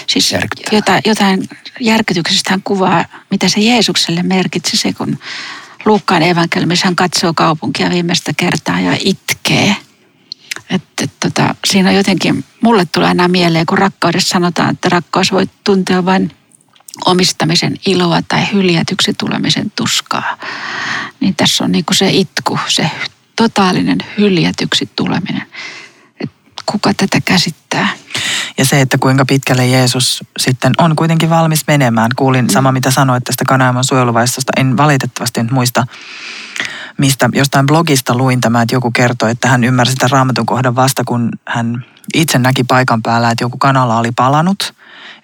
Siis 0.07 0.35
jotain, 0.73 1.03
jotain 1.05 1.49
järkytyksestä 1.81 2.51
hän 2.51 2.63
kuvaa, 2.63 3.05
mitä 3.31 3.49
se 3.49 3.61
Jeesukselle 3.61 4.23
merkitsi 4.23 4.77
se, 4.77 4.93
kun 4.93 5.19
Luukkaan 5.85 6.23
evankeliumissa 6.23 6.87
hän 6.87 6.97
katsoo 6.97 7.35
kaupunkia 7.35 7.91
viimeistä 7.91 8.33
kertaa 8.37 8.81
ja 8.81 8.97
itkee– 9.01 9.77
että, 10.71 11.07
tota, 11.21 11.55
siinä 11.65 11.89
on 11.89 11.95
jotenkin, 11.95 12.45
mulle 12.61 12.87
tulee 12.93 13.09
aina 13.09 13.29
mieleen, 13.29 13.67
kun 13.67 13.79
rakkaudessa 13.79 14.29
sanotaan, 14.29 14.71
että 14.71 14.89
rakkaus 14.89 15.33
voi 15.33 15.47
tuntea 15.65 16.05
vain 16.05 16.31
omistamisen 17.05 17.77
iloa 17.87 18.23
tai 18.23 18.53
hyljätyksi 18.53 19.15
tulemisen 19.19 19.73
tuskaa. 19.77 20.39
Niin 21.21 21.37
tässä 21.37 21.65
on 21.65 21.73
niin 21.73 21.85
kuin 21.85 21.97
se 21.97 22.11
itku, 22.11 22.59
se 22.69 22.91
totaalinen 23.37 23.99
hyljätyksi 24.19 24.89
tuleminen. 24.97 25.43
Et 26.21 26.31
kuka 26.67 26.95
tätä 26.95 27.21
käsittää? 27.21 27.89
Ja 28.59 28.65
se, 28.65 28.81
että 28.81 28.99
kuinka 28.99 29.25
pitkälle 29.25 29.67
Jeesus 29.67 30.25
sitten 30.39 30.73
on 30.79 30.97
kuitenkin 30.97 31.31
valmis 31.31 31.67
menemään. 31.67 32.11
Kuulin 32.17 32.51
sama, 32.51 32.73
mitä 32.73 32.91
sanoit 32.91 33.25
tästä 33.25 33.45
Kanaimon 33.49 33.85
suojeluvaistosta. 33.85 34.53
En 34.57 34.77
valitettavasti 34.77 35.43
nyt 35.43 35.53
muista 35.53 35.87
mistä 36.99 37.29
jostain 37.33 37.67
blogista 37.67 38.17
luin 38.17 38.41
tämä, 38.41 38.63
että 38.63 38.75
joku 38.75 38.91
kertoi, 38.91 39.31
että 39.31 39.49
hän 39.49 39.65
ymmärsi 39.65 39.93
sitä 39.93 40.09
raamatun 40.11 40.47
kohdan 40.47 40.77
vasta, 40.77 41.03
kun 41.05 41.31
hän 41.49 41.85
itse 42.15 42.39
näki 42.39 42.65
paikan 42.65 43.03
päällä, 43.03 43.31
että 43.31 43.45
joku 43.45 43.59
kanala 43.59 43.99
oli 43.99 44.11
palanut. 44.17 44.75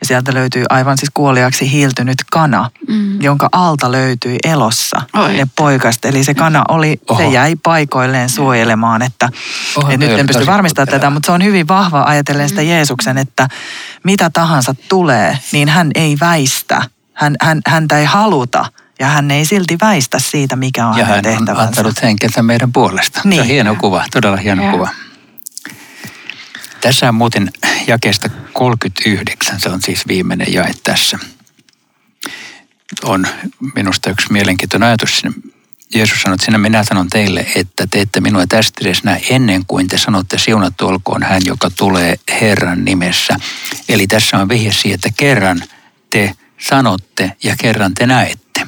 Ja 0.01 0.07
sieltä 0.07 0.35
löytyi 0.35 0.64
aivan 0.71 0.99
siis 0.99 1.11
kuoliaksi 1.14 1.73
hiiltynyt 1.73 2.19
kana, 2.33 2.71
mm. 2.88 3.23
jonka 3.23 3.49
alta 3.53 3.93
löytyi 3.93 4.37
elossa 4.45 5.03
Oi. 5.14 5.37
ne 5.37 5.49
poikasta. 5.57 6.09
Eli 6.09 6.25
se 6.25 6.35
kana 6.35 6.64
oli, 6.69 7.01
Oho. 7.09 7.21
se 7.21 7.29
jäi 7.29 7.57
paikoilleen 7.57 8.29
suojelemaan, 8.29 9.03
että, 9.03 9.29
Oho, 9.77 9.91
että 9.91 10.07
nyt 10.07 10.19
en 10.19 10.27
pysty 10.27 10.47
varmistamaan 10.47 10.88
tätä, 10.88 11.11
mutta 11.11 11.27
se 11.27 11.33
on 11.33 11.45
hyvin 11.45 11.69
vahva 11.69 12.03
ajatellen 12.03 12.49
sitä 12.49 12.62
mm. 12.62 12.69
Jeesuksen, 12.69 13.19
että 13.19 13.49
mitä 14.05 14.31
tahansa 14.31 14.75
tulee, 14.88 15.38
niin 15.53 15.69
hän 15.69 15.91
ei 15.95 16.17
väistä. 16.21 16.83
Hän, 17.14 17.37
hän, 17.41 17.61
häntä 17.67 17.99
ei 17.99 18.05
haluta 18.05 18.64
ja 19.01 19.07
hän 19.07 19.31
ei 19.31 19.45
silti 19.45 19.77
väistä 19.81 20.19
siitä, 20.19 20.57
mikä 20.57 20.87
on 20.87 20.99
ja 20.99 21.05
hänen 21.05 21.25
tehtävänsä. 21.25 21.53
Ja 21.53 21.55
hän 21.55 21.62
on 21.62 21.69
antanut 21.69 22.03
henkeltä 22.03 22.43
meidän 22.43 22.73
puolesta. 22.73 23.21
Niin. 23.25 23.35
Se 23.35 23.41
on 23.41 23.47
niin. 23.47 23.55
hieno 23.55 23.77
kuva, 23.81 24.05
todella 24.12 24.37
hieno 24.37 24.64
ja. 24.64 24.71
kuva. 24.71 24.88
Tässä 26.81 27.09
on 27.09 27.14
muuten 27.14 27.51
jakeesta 27.87 28.29
39, 28.53 29.61
se 29.61 29.69
on 29.69 29.83
siis 29.83 30.09
viimeinen 30.09 30.53
jae 30.53 30.73
tässä. 30.85 31.19
On 33.05 33.27
minusta 33.75 34.11
yksi 34.11 34.33
mielenkiintoinen 34.33 34.88
ajatus. 34.88 35.23
Jeesus 35.95 36.23
sanoi, 36.23 36.35
että 36.35 36.45
sinä 36.45 36.59
minä 36.59 36.85
sanon 36.85 37.09
teille, 37.09 37.47
että 37.55 37.87
te 37.91 38.01
ette 38.01 38.21
minua 38.21 38.47
tästä 38.47 38.81
edes 38.83 39.05
näe 39.05 39.23
ennen 39.31 39.67
kuin 39.67 39.88
te 39.88 39.99
sanotte 39.99 40.38
siunattu 40.38 40.87
olkoon 40.87 41.23
hän, 41.23 41.43
joka 41.45 41.71
tulee 41.71 42.17
Herran 42.41 42.85
nimessä. 42.85 43.37
Eli 43.88 44.07
tässä 44.07 44.37
on 44.37 44.49
vihje 44.49 44.73
siihen, 44.73 44.95
että 44.95 45.09
kerran 45.17 45.62
te 46.11 46.35
sanotte 46.59 47.33
ja 47.43 47.57
kerran 47.59 47.95
te 47.95 48.07
näette. 48.07 48.67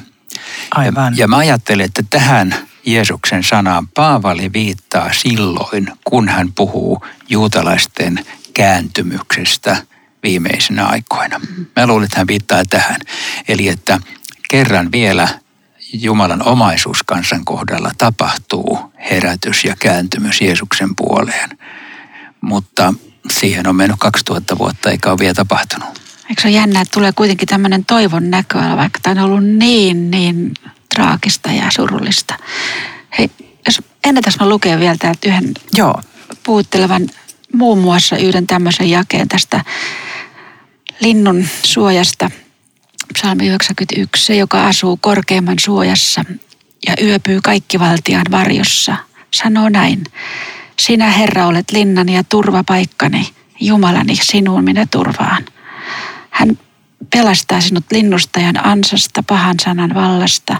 Aivan. 0.71 1.13
Ja, 1.13 1.19
ja 1.23 1.27
mä 1.27 1.37
ajattelen, 1.37 1.85
että 1.85 2.03
tähän 2.09 2.55
Jeesuksen 2.85 3.43
sanaan 3.43 3.87
Paavali 3.87 4.53
viittaa 4.53 5.13
silloin, 5.13 5.87
kun 6.03 6.29
hän 6.29 6.53
puhuu 6.53 7.05
juutalaisten 7.29 8.25
kääntymyksestä 8.53 9.77
viimeisinä 10.23 10.85
aikoina. 10.85 11.41
Mä 11.75 11.87
luulen, 11.87 12.05
että 12.05 12.17
hän 12.17 12.27
viittaa 12.27 12.63
tähän. 12.69 13.01
Eli 13.47 13.67
että 13.67 13.99
kerran 14.49 14.91
vielä 14.91 15.27
Jumalan 15.93 16.47
omaisuus 16.47 17.03
kansan 17.03 17.45
kohdalla 17.45 17.91
tapahtuu 17.97 18.79
herätys 19.11 19.63
ja 19.63 19.75
kääntymys 19.79 20.41
Jeesuksen 20.41 20.95
puoleen. 20.95 21.57
Mutta 22.41 22.93
siihen 23.29 23.67
on 23.67 23.75
mennyt 23.75 23.99
2000 23.99 24.57
vuotta 24.57 24.91
eikä 24.91 25.09
ole 25.09 25.19
vielä 25.19 25.33
tapahtunut. 25.33 26.01
Eikö 26.29 26.41
se 26.41 26.47
ole 26.47 26.55
jännä, 26.55 26.81
että 26.81 26.93
tulee 26.93 27.11
kuitenkin 27.11 27.47
tämmöinen 27.47 27.85
toivon 27.85 28.29
näköala, 28.29 28.77
vaikka 28.77 28.99
tämä 29.03 29.23
on 29.23 29.31
ollut 29.31 29.45
niin, 29.45 30.11
niin 30.11 30.53
traagista 30.95 31.51
ja 31.51 31.71
surullista. 31.75 32.37
Hei, 33.17 33.29
jos 33.65 33.81
ennätäs 34.07 34.39
mä 34.39 34.49
lukea 34.49 34.79
vielä 34.79 34.95
täältä 34.99 35.29
yhden 35.29 35.53
Joo. 35.73 36.01
puhuttelevan 36.43 37.09
muun 37.53 37.77
muassa 37.77 38.17
yhden 38.17 38.47
tämmöisen 38.47 38.89
jakeen 38.89 39.27
tästä 39.27 39.63
linnun 40.99 41.45
suojasta. 41.63 42.31
Psalmi 43.13 43.47
91, 43.47 44.25
se 44.25 44.35
joka 44.35 44.67
asuu 44.67 44.97
korkeimman 44.97 45.59
suojassa 45.59 46.25
ja 46.87 46.93
yöpyy 47.01 47.39
kaikkivaltiaan 47.43 48.25
varjossa, 48.31 48.95
sanoo 49.33 49.69
näin. 49.69 50.03
Sinä 50.79 51.11
Herra 51.11 51.47
olet 51.47 51.71
linnani 51.71 52.15
ja 52.15 52.23
turvapaikkani, 52.23 53.29
Jumalani 53.59 54.15
sinuun 54.15 54.63
minä 54.63 54.87
turvaan. 54.91 55.45
Hän 56.29 56.59
pelastaa 57.09 57.61
sinut 57.61 57.85
linnustajan 57.91 58.65
ansasta, 58.65 59.23
pahan 59.23 59.55
sanan 59.63 59.93
vallasta. 59.93 60.57